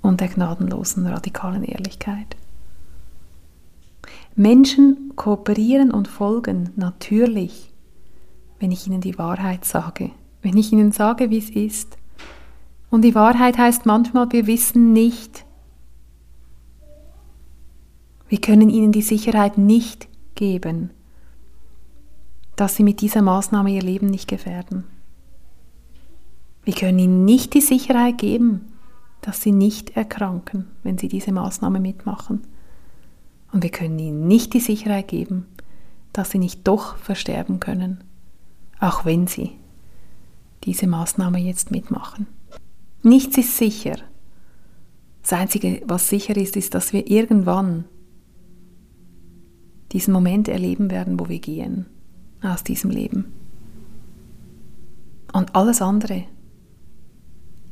und 0.03 0.21
der 0.21 0.29
gnadenlosen 0.29 1.07
radikalen 1.07 1.65
Ehrlichkeit. 1.65 2.37
Menschen 4.35 5.13
kooperieren 5.17 5.91
und 5.91 6.09
folgen 6.09 6.71
natürlich, 6.77 7.70
wenn 8.61 8.71
ich 8.71 8.87
ihnen 8.87 9.01
die 9.01 9.19
Wahrheit 9.19 9.65
sage, 9.65 10.11
wenn 10.43 10.57
ich 10.57 10.71
ihnen 10.73 10.93
sage, 10.93 11.31
wie 11.31 11.39
es 11.39 11.51
ist. 11.51 11.97
Und 12.91 13.03
die 13.03 13.15
Wahrheit 13.15 13.59
heißt 13.59 13.87
manchmal, 13.87 14.31
wir 14.33 14.47
wissen 14.47 14.93
nicht. 14.93 15.45
Wir 18.29 18.41
können 18.41 18.71
ihnen 18.71 18.93
die 18.93 19.03
Sicherheit 19.03 19.59
nicht 19.59 20.09
geben, 20.35 20.91
dass 22.55 22.77
sie 22.77 22.85
mit 22.85 23.01
dieser 23.01 23.23
Maßnahme 23.23 23.71
ihr 23.71 23.83
Leben 23.83 24.07
nicht 24.07 24.29
gefährden. 24.29 24.85
Wir 26.63 26.75
können 26.75 26.99
ihnen 26.99 27.25
nicht 27.25 27.55
die 27.55 27.61
Sicherheit 27.61 28.19
geben, 28.19 28.73
dass 29.23 29.41
sie 29.41 29.53
nicht 29.53 29.97
erkranken, 29.97 30.67
wenn 30.83 30.99
sie 30.99 31.09
diese 31.09 31.33
Maßnahme 31.33 31.81
mitmachen. 31.81 32.43
Und 33.53 33.63
wir 33.63 33.71
können 33.71 33.99
ihnen 33.99 34.29
nicht 34.29 34.53
die 34.53 34.61
Sicherheit 34.61 35.09
geben, 35.09 35.47
dass 36.13 36.31
sie 36.31 36.39
nicht 36.39 36.67
doch 36.69 36.97
versterben 36.97 37.61
können, 37.61 38.05
auch 38.81 39.05
wenn 39.05 39.27
sie 39.27 39.53
diese 40.65 40.87
Maßnahme 40.87 41.39
jetzt 41.39 41.71
mitmachen. 41.71 42.27
Nichts 43.03 43.39
ist 43.39 43.57
sicher. 43.57 43.97
Das 45.23 45.33
Einzige, 45.35 45.83
was 45.87 46.09
sicher 46.09 46.37
ist, 46.37 46.57
ist, 46.57 46.75
dass 46.75 46.93
wir 46.93 47.11
irgendwann 47.11 47.85
diesen 49.93 50.13
Moment 50.13 50.49
erleben 50.49 50.91
werden, 50.91 51.19
wo 51.19 51.29
wir 51.29 51.41
gehen 51.41 51.87
aus 52.43 52.65
diesem 52.65 52.91
Leben. 52.91 53.33
Und 55.33 55.55
alles 55.55 55.83
andere 55.83 56.25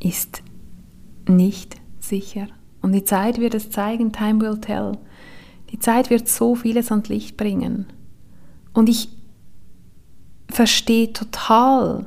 ist 0.01 0.43
nicht 1.27 1.77
sicher. 1.99 2.49
Und 2.81 2.93
die 2.93 3.05
Zeit 3.05 3.39
wird 3.39 3.55
es 3.55 3.71
zeigen, 3.71 4.13
time 4.13 4.41
will 4.41 4.59
tell. 4.61 4.93
Die 5.71 5.79
Zeit 5.79 6.11
wird 6.11 6.29
so 6.29 6.55
vieles 6.55 6.91
ans 6.91 7.09
Licht 7.09 7.37
bringen. 7.37 7.87
Und 8.73 8.89
ich 8.89 9.18
verstehe 10.49 11.13
total, 11.13 12.07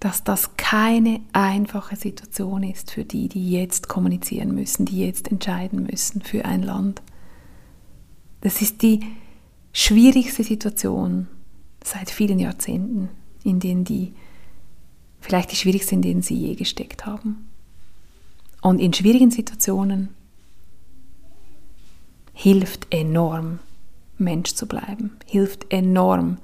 dass 0.00 0.24
das 0.24 0.56
keine 0.56 1.20
einfache 1.32 1.94
Situation 1.94 2.64
ist 2.64 2.90
für 2.90 3.04
die, 3.04 3.28
die 3.28 3.52
jetzt 3.52 3.88
kommunizieren 3.88 4.54
müssen, 4.54 4.84
die 4.84 4.98
jetzt 4.98 5.30
entscheiden 5.30 5.84
müssen 5.84 6.22
für 6.22 6.44
ein 6.44 6.62
Land. 6.62 7.02
Das 8.40 8.60
ist 8.60 8.82
die 8.82 9.00
schwierigste 9.72 10.42
Situation 10.42 11.28
seit 11.84 12.10
vielen 12.10 12.40
Jahrzehnten, 12.40 13.10
in 13.44 13.60
denen 13.60 13.84
die 13.84 14.12
vielleicht 15.20 15.52
die 15.52 15.56
schwierigste, 15.56 15.94
in 15.94 16.02
denen 16.02 16.22
sie 16.22 16.34
je 16.34 16.56
gesteckt 16.56 17.06
haben. 17.06 17.48
Und 18.60 18.80
in 18.80 18.92
schwierigen 18.92 19.30
Situationen 19.30 20.08
hilft 22.32 22.88
enorm, 22.90 23.60
Mensch 24.18 24.54
zu 24.54 24.66
bleiben, 24.66 25.16
hilft 25.26 25.72
enorm, 25.72 26.38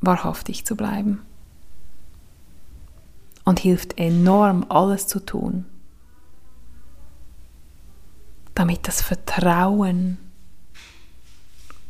wahrhaftig 0.00 0.64
zu 0.64 0.76
bleiben. 0.76 1.22
Und 3.44 3.60
hilft 3.60 3.98
enorm, 3.98 4.66
alles 4.68 5.06
zu 5.06 5.18
tun, 5.20 5.64
damit 8.54 8.86
das 8.86 9.02
Vertrauen 9.02 10.18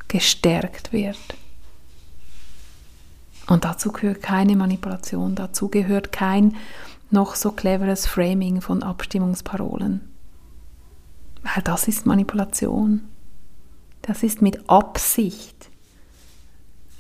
gestärkt 0.09 0.93
wird 0.93 1.19
und 3.51 3.65
dazu 3.65 3.91
gehört 3.91 4.23
keine 4.23 4.55
Manipulation, 4.55 5.35
dazu 5.35 5.69
gehört 5.69 6.13
kein 6.13 6.57
noch 7.11 7.35
so 7.35 7.51
cleveres 7.51 8.07
Framing 8.07 8.61
von 8.61 8.85
Abstimmungsparolen. 8.85 10.01
Weil 11.43 11.63
das 11.65 11.89
ist 11.89 12.07
Manipulation. 12.07 13.09
Das 14.03 14.23
ist 14.23 14.41
mit 14.41 14.71
Absicht 14.71 15.60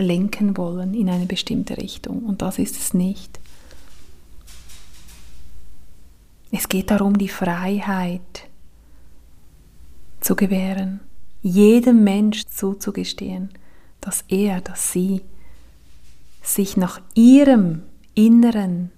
lenken 0.00 0.56
wollen 0.56 0.94
in 0.94 1.08
eine 1.08 1.26
bestimmte 1.26 1.76
Richtung. 1.76 2.24
Und 2.24 2.42
das 2.42 2.58
ist 2.58 2.76
es 2.76 2.94
nicht. 2.94 3.38
Es 6.50 6.68
geht 6.68 6.90
darum, 6.90 7.16
die 7.16 7.28
Freiheit 7.28 8.48
zu 10.20 10.34
gewähren, 10.34 11.00
jedem 11.42 12.04
Mensch 12.04 12.46
zuzugestehen, 12.46 13.50
dass 14.00 14.24
er, 14.28 14.60
dass 14.60 14.92
sie 14.92 15.22
sich 16.42 16.76
nach 16.76 17.00
ihrem 17.14 17.82
inneren 18.14 18.90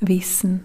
Wissen 0.00 0.64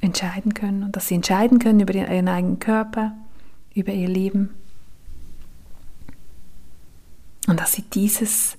entscheiden 0.00 0.54
können 0.54 0.82
und 0.82 0.96
dass 0.96 1.08
sie 1.08 1.14
entscheiden 1.14 1.58
können 1.58 1.80
über 1.80 1.94
ihren 1.94 2.28
eigenen 2.28 2.58
Körper, 2.58 3.16
über 3.74 3.92
ihr 3.92 4.08
Leben. 4.08 4.50
Und 7.48 7.58
dass 7.58 7.72
sie 7.72 7.82
dieses 7.82 8.58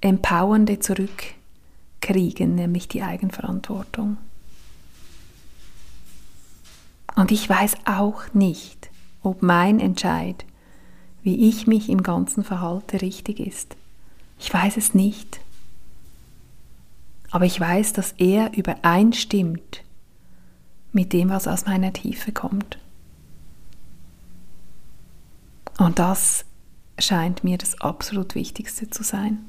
Empowernde 0.00 0.78
zurückkriegen, 0.78 2.54
nämlich 2.54 2.86
die 2.86 3.02
Eigenverantwortung. 3.02 4.16
Und 7.16 7.32
ich 7.32 7.48
weiß 7.48 7.74
auch 7.86 8.32
nicht, 8.32 8.88
ob 9.22 9.42
mein 9.42 9.80
Entscheid, 9.80 10.44
wie 11.24 11.48
ich 11.48 11.66
mich 11.66 11.88
im 11.88 12.04
Ganzen 12.04 12.44
verhalte, 12.44 13.02
richtig 13.02 13.40
ist. 13.40 13.76
Ich 14.38 14.52
weiß 14.52 14.76
es 14.76 14.94
nicht. 14.94 15.40
Aber 17.32 17.46
ich 17.46 17.58
weiß, 17.58 17.94
dass 17.94 18.12
er 18.12 18.56
übereinstimmt 18.56 19.82
mit 20.92 21.12
dem, 21.12 21.30
was 21.30 21.48
aus 21.48 21.66
meiner 21.66 21.92
Tiefe 21.92 22.30
kommt. 22.30 22.78
Und 25.78 25.98
das 25.98 26.44
scheint 26.98 27.44
mir 27.44 27.58
das 27.58 27.80
absolut 27.80 28.34
Wichtigste 28.34 28.88
zu 28.88 29.02
sein. 29.02 29.44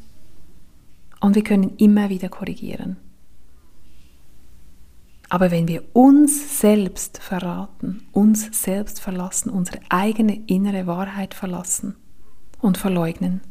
Und 1.20 1.36
wir 1.36 1.44
können 1.44 1.76
immer 1.78 2.10
wieder 2.10 2.30
korrigieren. 2.30 2.98
Aber 5.30 5.50
wenn 5.50 5.68
wir 5.68 5.84
uns 5.94 6.60
selbst 6.60 7.18
verraten, 7.18 8.06
uns 8.12 8.62
selbst 8.64 9.02
verlassen, 9.02 9.50
unsere 9.50 9.80
eigene 9.90 10.42
innere 10.46 10.86
Wahrheit 10.86 11.34
verlassen 11.34 11.96
und 12.62 12.78
verleugnen 12.78 13.42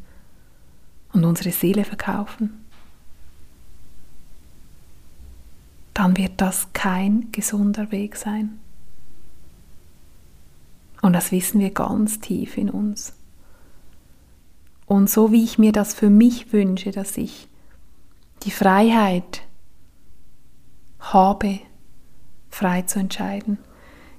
und 1.13 1.25
unsere 1.25 1.51
Seele 1.51 1.85
verkaufen, 1.85 2.65
dann 5.95 6.17
wird 6.17 6.41
das 6.41 6.73
kein 6.73 7.31
gesunder 7.33 7.91
Weg 7.93 8.17
sein. 8.17 8.59
Und 11.03 11.13
das 11.13 11.33
wissen 11.33 11.61
wir 11.61 11.71
ganz 11.71 12.21
tief 12.21 12.57
in 12.57 12.71
uns. 12.71 13.15
Und 14.87 15.09
so 15.09 15.33
wie 15.33 15.44
ich 15.44 15.59
mir 15.59 15.73
das 15.73 15.94
für 15.94 16.11
mich 16.11 16.53
wünsche, 16.53 16.90
dass 16.90 17.16
ich 17.16 17.49
die 18.42 18.51
Freiheit 18.51 19.42
habe, 21.01 21.61
frei 22.51 22.83
zu 22.83 22.99
entscheiden, 22.99 23.59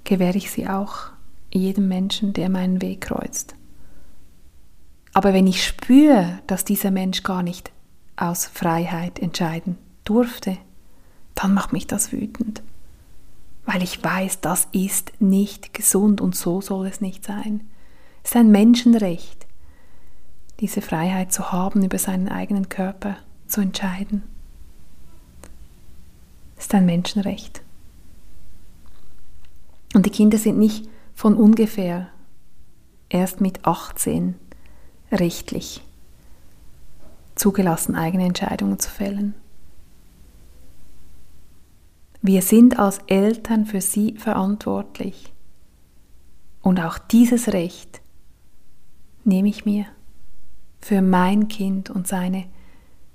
gewähre 0.04 0.38
ich 0.38 0.52
sie 0.52 0.68
auch 0.68 1.12
jedem 1.54 1.88
Menschen, 1.88 2.34
der 2.34 2.50
meinen 2.50 2.82
Weg 2.82 3.02
kreuzt. 3.02 3.56
Aber 5.14 5.34
wenn 5.34 5.48
ich 5.48 5.64
spüre, 5.64 6.40
dass 6.48 6.66
dieser 6.66 6.92
Mensch 6.92 7.24
gar 7.24 7.42
nicht 7.42 7.72
aus 8.18 8.46
Freiheit 8.46 9.20
entscheiden 9.20 9.78
durfte, 10.04 10.58
dann 11.36 11.54
macht 11.54 11.74
mich 11.74 11.88
das 11.88 12.12
wütend, 12.12 12.62
weil 13.66 13.84
ich 13.84 14.04
weiß, 14.04 14.42
das 14.42 14.68
ist 14.72 15.14
nicht 15.20 15.74
gesund 15.74 16.22
und 16.22 16.36
so 16.36 16.62
soll 16.62 16.88
es 16.88 17.02
nicht 17.02 17.24
sein. 17.24 17.68
Es 18.24 18.32
ist 18.32 18.38
ein 18.38 18.52
Menschenrecht, 18.52 19.45
diese 20.60 20.82
Freiheit 20.82 21.34
zu 21.34 21.52
haben, 21.52 21.84
über 21.84 21.98
seinen 21.98 22.30
eigenen 22.30 22.70
Körper 22.70 23.18
zu 23.48 23.62
entscheiden. 23.62 24.24
Ist 26.58 26.74
ein 26.74 26.86
Menschenrecht. 26.86 27.62
Und 29.94 30.06
die 30.06 30.12
Kinder 30.12 30.38
sind 30.38 30.58
nicht 30.58 30.90
von 31.14 31.36
ungefähr 31.36 32.10
erst 33.10 33.42
mit 33.42 33.66
18 33.66 34.36
rechtlich 35.12 35.82
zugelassen, 37.36 37.96
eigene 37.96 38.26
Entscheidungen 38.26 38.80
zu 38.80 38.90
fällen. 38.90 39.36
Wir 42.22 42.42
sind 42.42 42.80
als 42.80 43.00
Eltern 43.08 43.66
für 43.66 43.82
sie 43.82 44.16
verantwortlich. 44.18 45.32
Und 46.62 46.80
auch 46.80 46.98
dieses 46.98 47.54
Recht 47.54 48.02
nehme 49.24 49.50
ich 49.50 49.66
mir, 49.66 49.86
für 50.86 51.02
mein 51.02 51.48
Kind 51.48 51.90
und 51.90 52.08
seine 52.08 52.46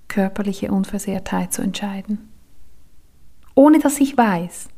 körperliche 0.08 0.72
Unversehrtheit 0.72 1.52
zu 1.52 1.62
entscheiden. 1.62 2.28
Ohne 3.54 3.78
dass 3.78 4.00
ich 4.00 4.16
weiß, 4.18 4.70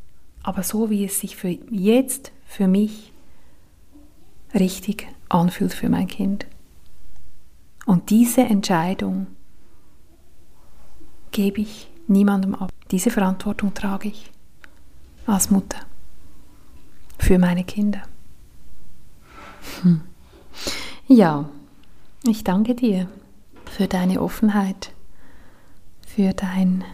aber 0.42 0.62
so 0.62 0.90
wie 0.90 1.06
es 1.06 1.18
sich 1.18 1.34
für 1.36 1.48
jetzt, 1.70 2.32
für 2.44 2.68
mich 2.68 3.14
richtig 4.54 5.08
anfühlt 5.30 5.72
für 5.72 5.88
mein 5.88 6.06
Kind. 6.06 6.46
Und 7.86 8.10
diese 8.10 8.42
Entscheidung 8.42 9.26
gebe 11.30 11.62
ich 11.62 11.88
niemandem 12.08 12.54
ab. 12.54 12.70
Diese 12.90 13.08
Verantwortung 13.08 13.72
trage 13.72 14.08
ich 14.08 14.30
als 15.24 15.50
Mutter 15.50 15.78
für 17.18 17.38
meine 17.38 17.64
Kinder. 17.64 18.02
Hm. 19.80 20.02
Ja, 21.08 21.48
ich 22.30 22.44
danke 22.44 22.74
dir 22.74 23.08
für 23.64 23.86
deine 23.86 24.20
Offenheit, 24.22 24.92
für 26.06 26.32
dein 26.32 26.84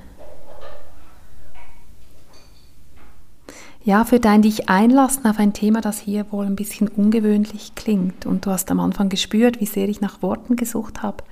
ja, 3.84 4.04
für 4.04 4.20
dein 4.20 4.42
dich 4.42 4.68
einlassen 4.68 5.24
auf 5.24 5.38
ein 5.38 5.54
Thema, 5.54 5.80
das 5.80 5.98
hier 5.98 6.30
wohl 6.30 6.44
ein 6.44 6.56
bisschen 6.56 6.88
ungewöhnlich 6.88 7.74
klingt. 7.74 8.26
Und 8.26 8.44
du 8.44 8.50
hast 8.50 8.70
am 8.70 8.80
Anfang 8.80 9.08
gespürt, 9.08 9.60
wie 9.60 9.66
sehr 9.66 9.88
ich 9.88 10.02
nach 10.02 10.20
Worten 10.20 10.56
gesucht 10.56 11.02
habe. 11.02 11.24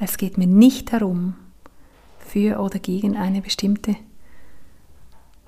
Es 0.00 0.16
geht 0.16 0.36
mir 0.36 0.48
nicht 0.48 0.92
darum, 0.92 1.34
für 2.18 2.58
oder 2.58 2.80
gegen 2.80 3.16
eine 3.16 3.42
bestimmte 3.42 3.94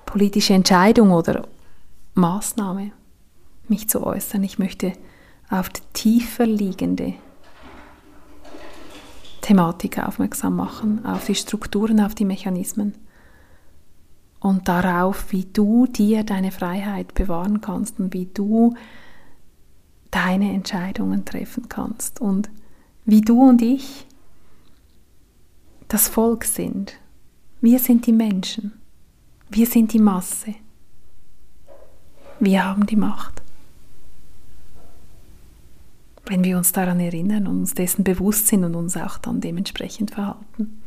politische 0.05 0.55
Entscheidung 0.55 1.11
oder 1.11 1.49
Maßnahme 2.15 2.93
mich 3.67 3.89
zu 3.89 4.07
äußern. 4.07 4.45
Ich 4.45 4.59
möchte 4.59 4.93
auf 5.51 5.69
die 5.69 5.83
tiefer 5.95 6.47
liegende 6.47 7.15
Thematik 9.47 10.01
aufmerksam 10.01 10.57
machen, 10.57 11.07
auf 11.07 11.27
die 11.27 11.37
Strukturen, 11.37 12.01
auf 12.01 12.17
die 12.17 12.25
Mechanismen 12.25 12.95
und 14.41 14.67
darauf, 14.67 15.31
wie 15.31 15.45
du 15.45 15.87
dir 15.87 16.25
deine 16.25 16.51
Freiheit 16.51 17.15
bewahren 17.15 17.61
kannst 17.61 18.01
und 18.01 18.13
wie 18.13 18.27
du 18.27 18.75
deine 20.11 20.53
Entscheidungen 20.53 21.25
treffen 21.25 21.69
kannst 21.69 22.21
und 22.21 22.51
wie 23.05 23.21
du 23.21 23.41
und 23.49 23.63
ich 23.63 24.09
das 25.87 26.09
Volk 26.09 26.45
sind. 26.45 26.95
Wir 27.61 27.79
sind 27.79 28.05
die 28.07 28.13
Menschen. 28.13 28.73
Wir 29.49 29.67
sind 29.67 29.93
die 29.93 30.01
Masse. 30.01 30.57
Wir 32.41 32.65
haben 32.65 32.85
die 32.87 32.97
Macht. 32.97 33.43
Wenn 36.27 36.45
wir 36.45 36.57
uns 36.57 36.73
daran 36.73 37.01
erinnern 37.01 37.47
und 37.47 37.61
uns 37.61 37.75
dessen 37.75 38.05
bewusst 38.05 38.49
sind 38.49 38.65
und 38.65 38.75
uns 38.75 38.97
auch 38.97 39.19
dann 39.19 39.41
dementsprechend 39.41 40.13
verhalten. 40.13 40.83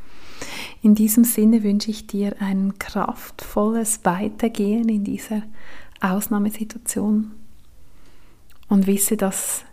In 0.81 0.95
diesem 0.95 1.23
Sinne 1.23 1.63
wünsche 1.63 1.91
ich 1.91 2.07
dir 2.07 2.35
ein 2.39 2.77
kraftvolles 2.79 4.01
Weitergehen 4.03 4.87
in 4.89 5.03
dieser 5.03 5.43
Ausnahmesituation 6.01 7.31
und 8.67 8.87
wisse, 8.87 9.17
dass 9.17 9.63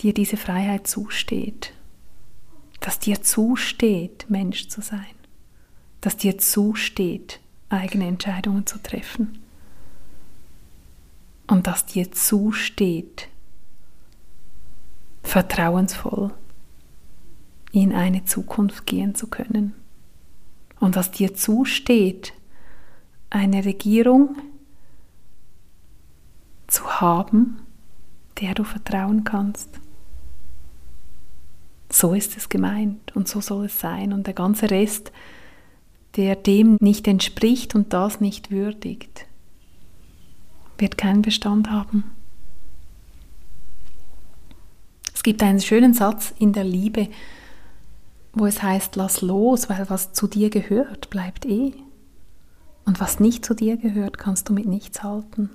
dir 0.00 0.14
diese 0.14 0.36
Freiheit 0.36 0.86
zusteht 0.86 1.72
dass 2.80 2.98
dir 2.98 3.22
zusteht, 3.22 4.26
Mensch 4.28 4.68
zu 4.68 4.80
sein, 4.80 5.14
dass 6.00 6.16
dir 6.16 6.38
zusteht, 6.38 7.40
eigene 7.68 8.06
Entscheidungen 8.06 8.66
zu 8.66 8.82
treffen 8.82 9.38
und 11.46 11.66
dass 11.66 11.86
dir 11.86 12.10
zusteht, 12.10 13.28
vertrauensvoll 15.22 16.32
in 17.72 17.94
eine 17.94 18.24
Zukunft 18.24 18.86
gehen 18.86 19.14
zu 19.14 19.28
können 19.28 19.74
und 20.80 20.96
dass 20.96 21.10
dir 21.10 21.34
zusteht, 21.34 22.32
eine 23.28 23.64
Regierung 23.64 24.36
zu 26.66 27.00
haben, 27.00 27.60
der 28.40 28.54
du 28.54 28.64
vertrauen 28.64 29.22
kannst 29.24 29.80
so 31.92 32.14
ist 32.14 32.36
es 32.36 32.48
gemeint 32.48 33.14
und 33.14 33.28
so 33.28 33.40
soll 33.40 33.66
es 33.66 33.80
sein. 33.80 34.12
Und 34.12 34.26
der 34.26 34.34
ganze 34.34 34.70
Rest, 34.70 35.12
der 36.16 36.36
dem 36.36 36.76
nicht 36.80 37.06
entspricht 37.08 37.74
und 37.74 37.92
das 37.92 38.20
nicht 38.20 38.50
würdigt, 38.50 39.26
wird 40.78 40.96
keinen 40.96 41.22
Bestand 41.22 41.70
haben. 41.70 42.04
Es 45.20 45.22
gibt 45.22 45.42
einen 45.42 45.60
schönen 45.60 45.92
Satz 45.92 46.32
in 46.38 46.54
der 46.54 46.64
Liebe, 46.64 47.10
wo 48.32 48.46
es 48.46 48.62
heißt, 48.62 48.96
lass 48.96 49.20
los, 49.20 49.68
weil 49.68 49.84
was 49.90 50.14
zu 50.14 50.26
dir 50.26 50.48
gehört, 50.48 51.10
bleibt 51.10 51.44
eh. 51.44 51.74
Und 52.86 53.02
was 53.02 53.20
nicht 53.20 53.44
zu 53.44 53.52
dir 53.52 53.76
gehört, 53.76 54.16
kannst 54.16 54.48
du 54.48 54.54
mit 54.54 54.64
nichts 54.64 55.02
halten. 55.02 55.50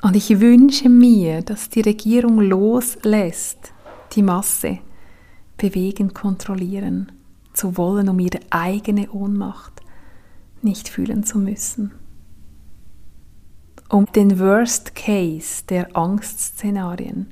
Und 0.00 0.14
ich 0.14 0.38
wünsche 0.38 0.88
mir, 0.88 1.42
dass 1.42 1.70
die 1.70 1.80
Regierung 1.80 2.38
loslässt, 2.40 3.72
die 4.12 4.22
Masse 4.22 4.78
bewegen, 5.56 6.14
kontrollieren 6.14 7.10
zu 7.52 7.76
wollen, 7.76 8.10
um 8.10 8.20
ihre 8.20 8.38
eigene 8.50 9.10
Ohnmacht 9.10 9.72
nicht 10.62 10.88
fühlen 10.88 11.24
zu 11.24 11.40
müssen. 11.40 11.90
Um 13.92 14.06
den 14.06 14.38
Worst 14.38 14.94
Case 14.94 15.64
der 15.68 15.94
Angstszenarien. 15.94 17.26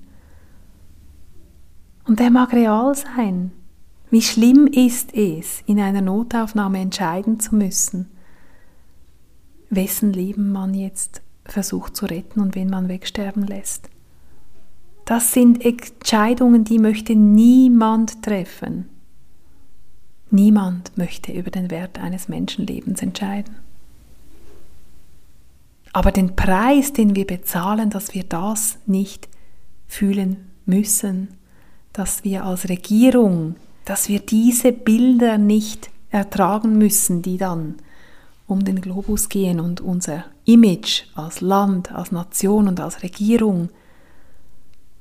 Und 2.07 2.21
der 2.21 2.31
mag 2.31 2.53
real 2.53 2.95
sein. 2.95 3.53
Wie 4.11 4.21
schlimm 4.21 4.67
ist 4.67 5.15
es, 5.15 5.63
in 5.65 5.81
einer 5.81 6.03
Notaufnahme 6.03 6.81
entscheiden 6.81 7.41
zu 7.41 7.55
müssen, 7.55 8.11
wessen 9.71 10.13
Leben 10.13 10.53
man 10.53 10.75
jetzt 10.75 11.23
versucht 11.47 11.97
zu 11.97 12.05
retten 12.05 12.41
und 12.41 12.55
wen 12.55 12.69
man 12.69 12.91
wegsterben 12.91 13.47
lässt. 13.47 13.89
Das 15.07 15.33
sind 15.33 15.65
Entscheidungen, 15.65 16.65
die 16.65 16.79
möchte 16.79 17.15
niemand 17.15 18.23
treffen. 18.23 18.91
Niemand 20.31 20.95
möchte 20.99 21.33
über 21.33 21.51
den 21.51 21.71
Wert 21.71 21.99
eines 21.99 22.29
Menschenlebens 22.29 23.01
entscheiden. 23.01 23.70
Aber 25.93 26.13
den 26.13 26.37
Preis, 26.37 26.93
den 26.93 27.17
wir 27.17 27.27
bezahlen, 27.27 27.91
dass 27.91 28.15
wir 28.15 28.25
das 28.25 28.79
nicht 28.87 29.29
fühlen 29.87 30.51
müssen, 30.65 31.37
dass 31.93 32.23
wir 32.23 32.45
als 32.45 32.69
Regierung, 32.69 33.57
dass 33.85 34.09
wir 34.09 34.21
diese 34.21 34.73
Bilder 34.73 35.37
nicht 35.37 35.91
ertragen 36.11 36.79
müssen, 36.79 37.23
die 37.23 37.39
dann 37.39 37.77
um 38.47 38.65
den 38.65 38.81
Globus 38.81 39.29
gehen 39.29 39.61
und 39.61 39.81
unser 39.81 40.25
Image 40.45 41.05
als 41.15 41.41
Land, 41.41 41.93
als 41.93 42.13
Nation 42.13 42.69
und 42.69 42.81
als 42.81 43.03
Regierung 43.03 43.71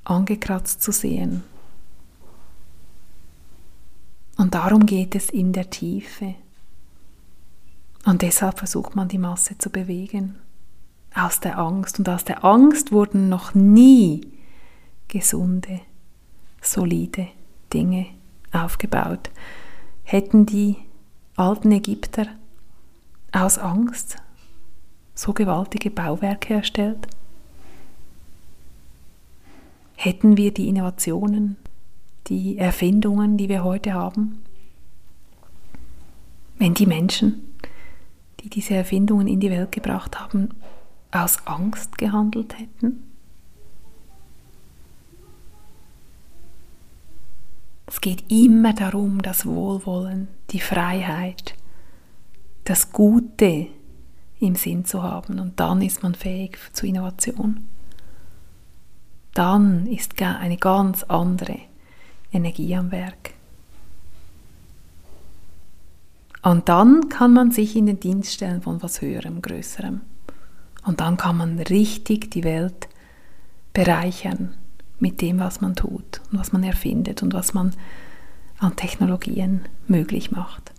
angekratzt 0.03 0.81
zu 0.81 0.91
sehen. 0.91 1.43
Und 4.37 4.53
darum 4.53 4.85
geht 4.85 5.15
es 5.15 5.29
in 5.29 5.51
der 5.51 5.69
Tiefe. 5.69 6.35
Und 8.05 8.21
deshalb 8.21 8.59
versucht 8.59 8.95
man 8.95 9.07
die 9.07 9.17
Masse 9.17 9.57
zu 9.57 9.69
bewegen. 9.69 10.35
Aus 11.13 11.39
der 11.39 11.57
Angst. 11.57 11.99
Und 11.99 12.09
aus 12.09 12.23
der 12.23 12.43
Angst 12.45 12.91
wurden 12.91 13.29
noch 13.29 13.53
nie 13.53 14.21
gesunde, 15.07 15.81
solide 16.61 17.27
Dinge 17.73 18.05
aufgebaut. 18.51 19.29
Hätten 20.03 20.45
die 20.45 20.77
alten 21.35 21.71
Ägypter 21.71 22.27
aus 23.31 23.57
Angst 23.57 24.17
so 25.13 25.33
gewaltige 25.33 25.91
Bauwerke 25.91 26.55
erstellt? 26.55 27.07
Hätten 29.95 30.37
wir 30.37 30.53
die 30.53 30.69
Innovationen, 30.69 31.57
die 32.27 32.57
Erfindungen, 32.57 33.37
die 33.37 33.49
wir 33.49 33.63
heute 33.63 33.93
haben, 33.93 34.41
wenn 36.57 36.73
die 36.73 36.85
Menschen, 36.85 37.55
die 38.39 38.49
diese 38.49 38.75
Erfindungen 38.75 39.27
in 39.27 39.39
die 39.39 39.49
Welt 39.49 39.71
gebracht 39.71 40.19
haben, 40.19 40.49
aus 41.11 41.45
Angst 41.45 41.97
gehandelt 41.97 42.57
hätten? 42.57 43.03
Es 47.87 48.01
geht 48.01 48.31
immer 48.31 48.73
darum, 48.73 49.21
das 49.21 49.47
Wohlwollen, 49.47 50.27
die 50.51 50.59
Freiheit, 50.59 51.55
das 52.63 52.91
Gute 52.91 53.67
im 54.39 54.55
Sinn 54.55 54.85
zu 54.85 55.01
haben 55.01 55.39
und 55.39 55.59
dann 55.59 55.81
ist 55.81 56.03
man 56.03 56.13
fähig 56.13 56.57
zu 56.71 56.85
Innovation. 56.85 57.67
Dann 59.33 59.87
ist 59.87 60.21
eine 60.21 60.57
ganz 60.57 61.03
andere 61.03 61.57
Energie 62.31 62.75
am 62.75 62.91
Werk. 62.91 63.33
Und 66.41 66.69
dann 66.69 67.09
kann 67.09 67.33
man 67.33 67.51
sich 67.51 67.75
in 67.75 67.87
den 67.87 67.99
Dienst 67.99 68.33
stellen 68.33 68.61
von 68.61 68.81
was 68.81 69.01
Höherem, 69.01 69.41
Größerem. 69.41 70.01
Und 70.89 71.01
dann 71.01 71.17
kann 71.17 71.37
man 71.37 71.59
richtig 71.59 72.31
die 72.31 72.43
Welt 72.43 72.89
bereichern 73.73 74.55
mit 74.97 75.21
dem, 75.21 75.39
was 75.39 75.61
man 75.61 75.75
tut 75.75 76.19
und 76.31 76.39
was 76.39 76.51
man 76.51 76.63
erfindet 76.63 77.21
und 77.21 77.31
was 77.31 77.53
man 77.53 77.75
an 78.57 78.75
Technologien 78.75 79.65
möglich 79.85 80.31
macht. 80.31 80.71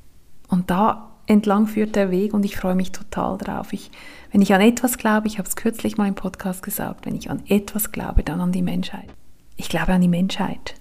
Und 0.48 0.68
da 0.68 1.12
entlang 1.26 1.68
führt 1.68 1.94
der 1.94 2.10
Weg 2.10 2.34
und 2.34 2.44
ich 2.44 2.56
freue 2.56 2.74
mich 2.74 2.90
total 2.90 3.38
drauf. 3.38 3.72
Ich, 3.72 3.92
wenn 4.32 4.42
ich 4.42 4.52
an 4.52 4.60
etwas 4.60 4.98
glaube, 4.98 5.28
ich 5.28 5.38
habe 5.38 5.48
es 5.48 5.54
kürzlich 5.54 5.96
mal 5.96 6.08
im 6.08 6.16
Podcast 6.16 6.64
gesagt, 6.64 7.06
wenn 7.06 7.14
ich 7.14 7.30
an 7.30 7.44
etwas 7.46 7.92
glaube, 7.92 8.24
dann 8.24 8.40
an 8.40 8.50
die 8.50 8.62
Menschheit. 8.62 9.06
Ich 9.54 9.68
glaube 9.68 9.92
an 9.92 10.00
die 10.00 10.08
Menschheit. 10.08 10.74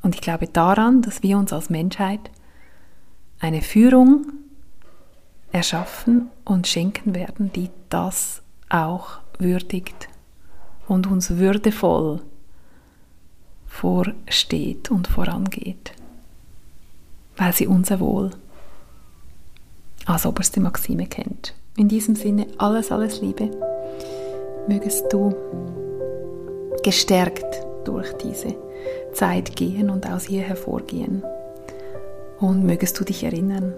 Und 0.00 0.14
ich 0.14 0.22
glaube 0.22 0.46
daran, 0.46 1.02
dass 1.02 1.22
wir 1.22 1.36
uns 1.36 1.52
als 1.52 1.68
Menschheit 1.68 2.30
eine 3.38 3.60
Führung 3.60 4.32
erschaffen 5.52 6.30
und 6.44 6.66
schenken 6.66 7.14
werden, 7.14 7.52
die 7.52 7.70
das 7.88 8.42
auch 8.68 9.18
würdigt 9.38 10.08
und 10.86 11.06
uns 11.06 11.36
würdevoll 11.38 12.20
vorsteht 13.66 14.90
und 14.90 15.06
vorangeht, 15.06 15.92
weil 17.36 17.52
sie 17.52 17.66
unser 17.66 18.00
Wohl 18.00 18.30
als 20.06 20.26
oberste 20.26 20.60
Maxime 20.60 21.06
kennt. 21.06 21.54
In 21.76 21.88
diesem 21.88 22.16
Sinne 22.16 22.46
alles, 22.58 22.90
alles 22.90 23.20
Liebe. 23.20 23.50
Mögest 24.68 25.12
du 25.12 25.34
gestärkt 26.82 27.64
durch 27.84 28.12
diese 28.14 28.54
Zeit 29.12 29.56
gehen 29.56 29.90
und 29.90 30.08
aus 30.10 30.28
ihr 30.28 30.42
hervorgehen. 30.42 31.22
Und 32.38 32.64
mögest 32.64 32.98
du 32.98 33.04
dich 33.04 33.24
erinnern, 33.24 33.74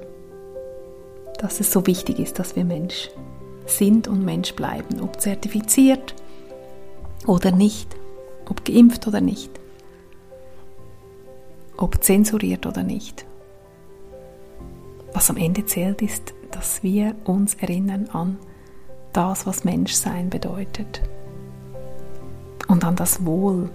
dass 1.42 1.58
es 1.58 1.72
so 1.72 1.86
wichtig 1.88 2.20
ist, 2.20 2.38
dass 2.38 2.54
wir 2.54 2.64
Mensch 2.64 3.10
sind 3.66 4.06
und 4.06 4.24
Mensch 4.24 4.54
bleiben, 4.54 5.00
ob 5.00 5.20
zertifiziert 5.20 6.14
oder 7.26 7.50
nicht, 7.50 7.96
ob 8.48 8.64
geimpft 8.64 9.08
oder 9.08 9.20
nicht, 9.20 9.50
ob 11.76 12.02
zensuriert 12.02 12.64
oder 12.64 12.84
nicht. 12.84 13.26
Was 15.12 15.30
am 15.30 15.36
Ende 15.36 15.66
zählt, 15.66 16.00
ist, 16.00 16.32
dass 16.52 16.84
wir 16.84 17.16
uns 17.24 17.54
erinnern 17.54 18.08
an 18.12 18.38
das, 19.12 19.44
was 19.44 19.64
Menschsein 19.64 20.30
bedeutet 20.30 21.02
und 22.68 22.84
an 22.84 22.94
das 22.94 23.26
Wohl 23.26 23.68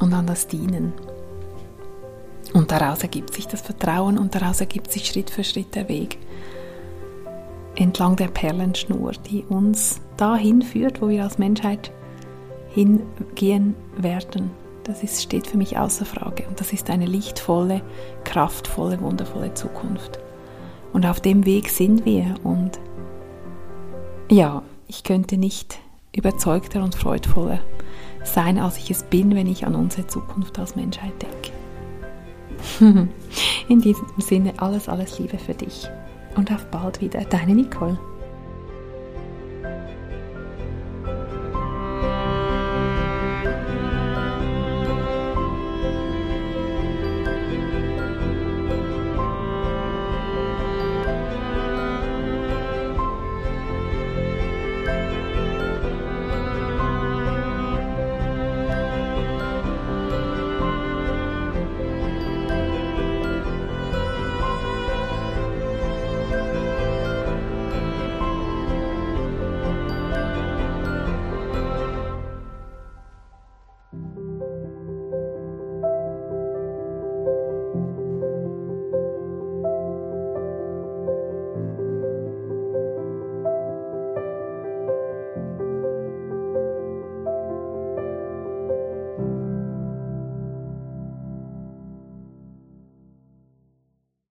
und 0.00 0.14
an 0.14 0.28
das 0.28 0.46
Dienen. 0.46 0.92
Und 2.52 2.70
daraus 2.70 3.02
ergibt 3.02 3.34
sich 3.34 3.48
das 3.48 3.62
Vertrauen 3.62 4.16
und 4.16 4.36
daraus 4.36 4.60
ergibt 4.60 4.92
sich 4.92 5.06
Schritt 5.06 5.28
für 5.28 5.42
Schritt 5.42 5.74
der 5.74 5.88
Weg 5.88 6.18
entlang 7.76 8.16
der 8.16 8.28
Perlenschnur, 8.28 9.12
die 9.30 9.44
uns 9.48 10.00
dahin 10.16 10.62
führt, 10.62 11.02
wo 11.02 11.08
wir 11.08 11.24
als 11.24 11.38
Menschheit 11.38 11.92
hingehen 12.68 13.74
werden. 13.96 14.50
Das 14.84 15.02
ist, 15.02 15.22
steht 15.22 15.46
für 15.46 15.56
mich 15.56 15.78
außer 15.78 16.04
Frage. 16.04 16.44
Und 16.48 16.60
das 16.60 16.72
ist 16.72 16.90
eine 16.90 17.06
lichtvolle, 17.06 17.80
kraftvolle, 18.24 19.00
wundervolle 19.00 19.54
Zukunft. 19.54 20.18
Und 20.92 21.06
auf 21.06 21.20
dem 21.20 21.46
Weg 21.46 21.70
sind 21.70 22.04
wir. 22.04 22.34
Und 22.44 22.78
ja, 24.30 24.62
ich 24.86 25.02
könnte 25.02 25.38
nicht 25.38 25.78
überzeugter 26.14 26.82
und 26.82 26.94
freudvoller 26.94 27.60
sein, 28.22 28.58
als 28.58 28.78
ich 28.78 28.90
es 28.90 29.02
bin, 29.02 29.34
wenn 29.34 29.46
ich 29.46 29.66
an 29.66 29.74
unsere 29.74 30.06
Zukunft 30.06 30.58
als 30.58 30.76
Menschheit 30.76 31.12
denke. 31.20 33.08
In 33.68 33.80
diesem 33.80 34.06
Sinne 34.18 34.54
alles, 34.58 34.88
alles 34.88 35.18
Liebe 35.18 35.38
für 35.38 35.54
dich 35.54 35.88
und 36.36 36.52
auf 36.52 36.66
bald 36.66 37.00
wieder, 37.00 37.20
deine 37.24 37.54
Nicole. 37.54 37.98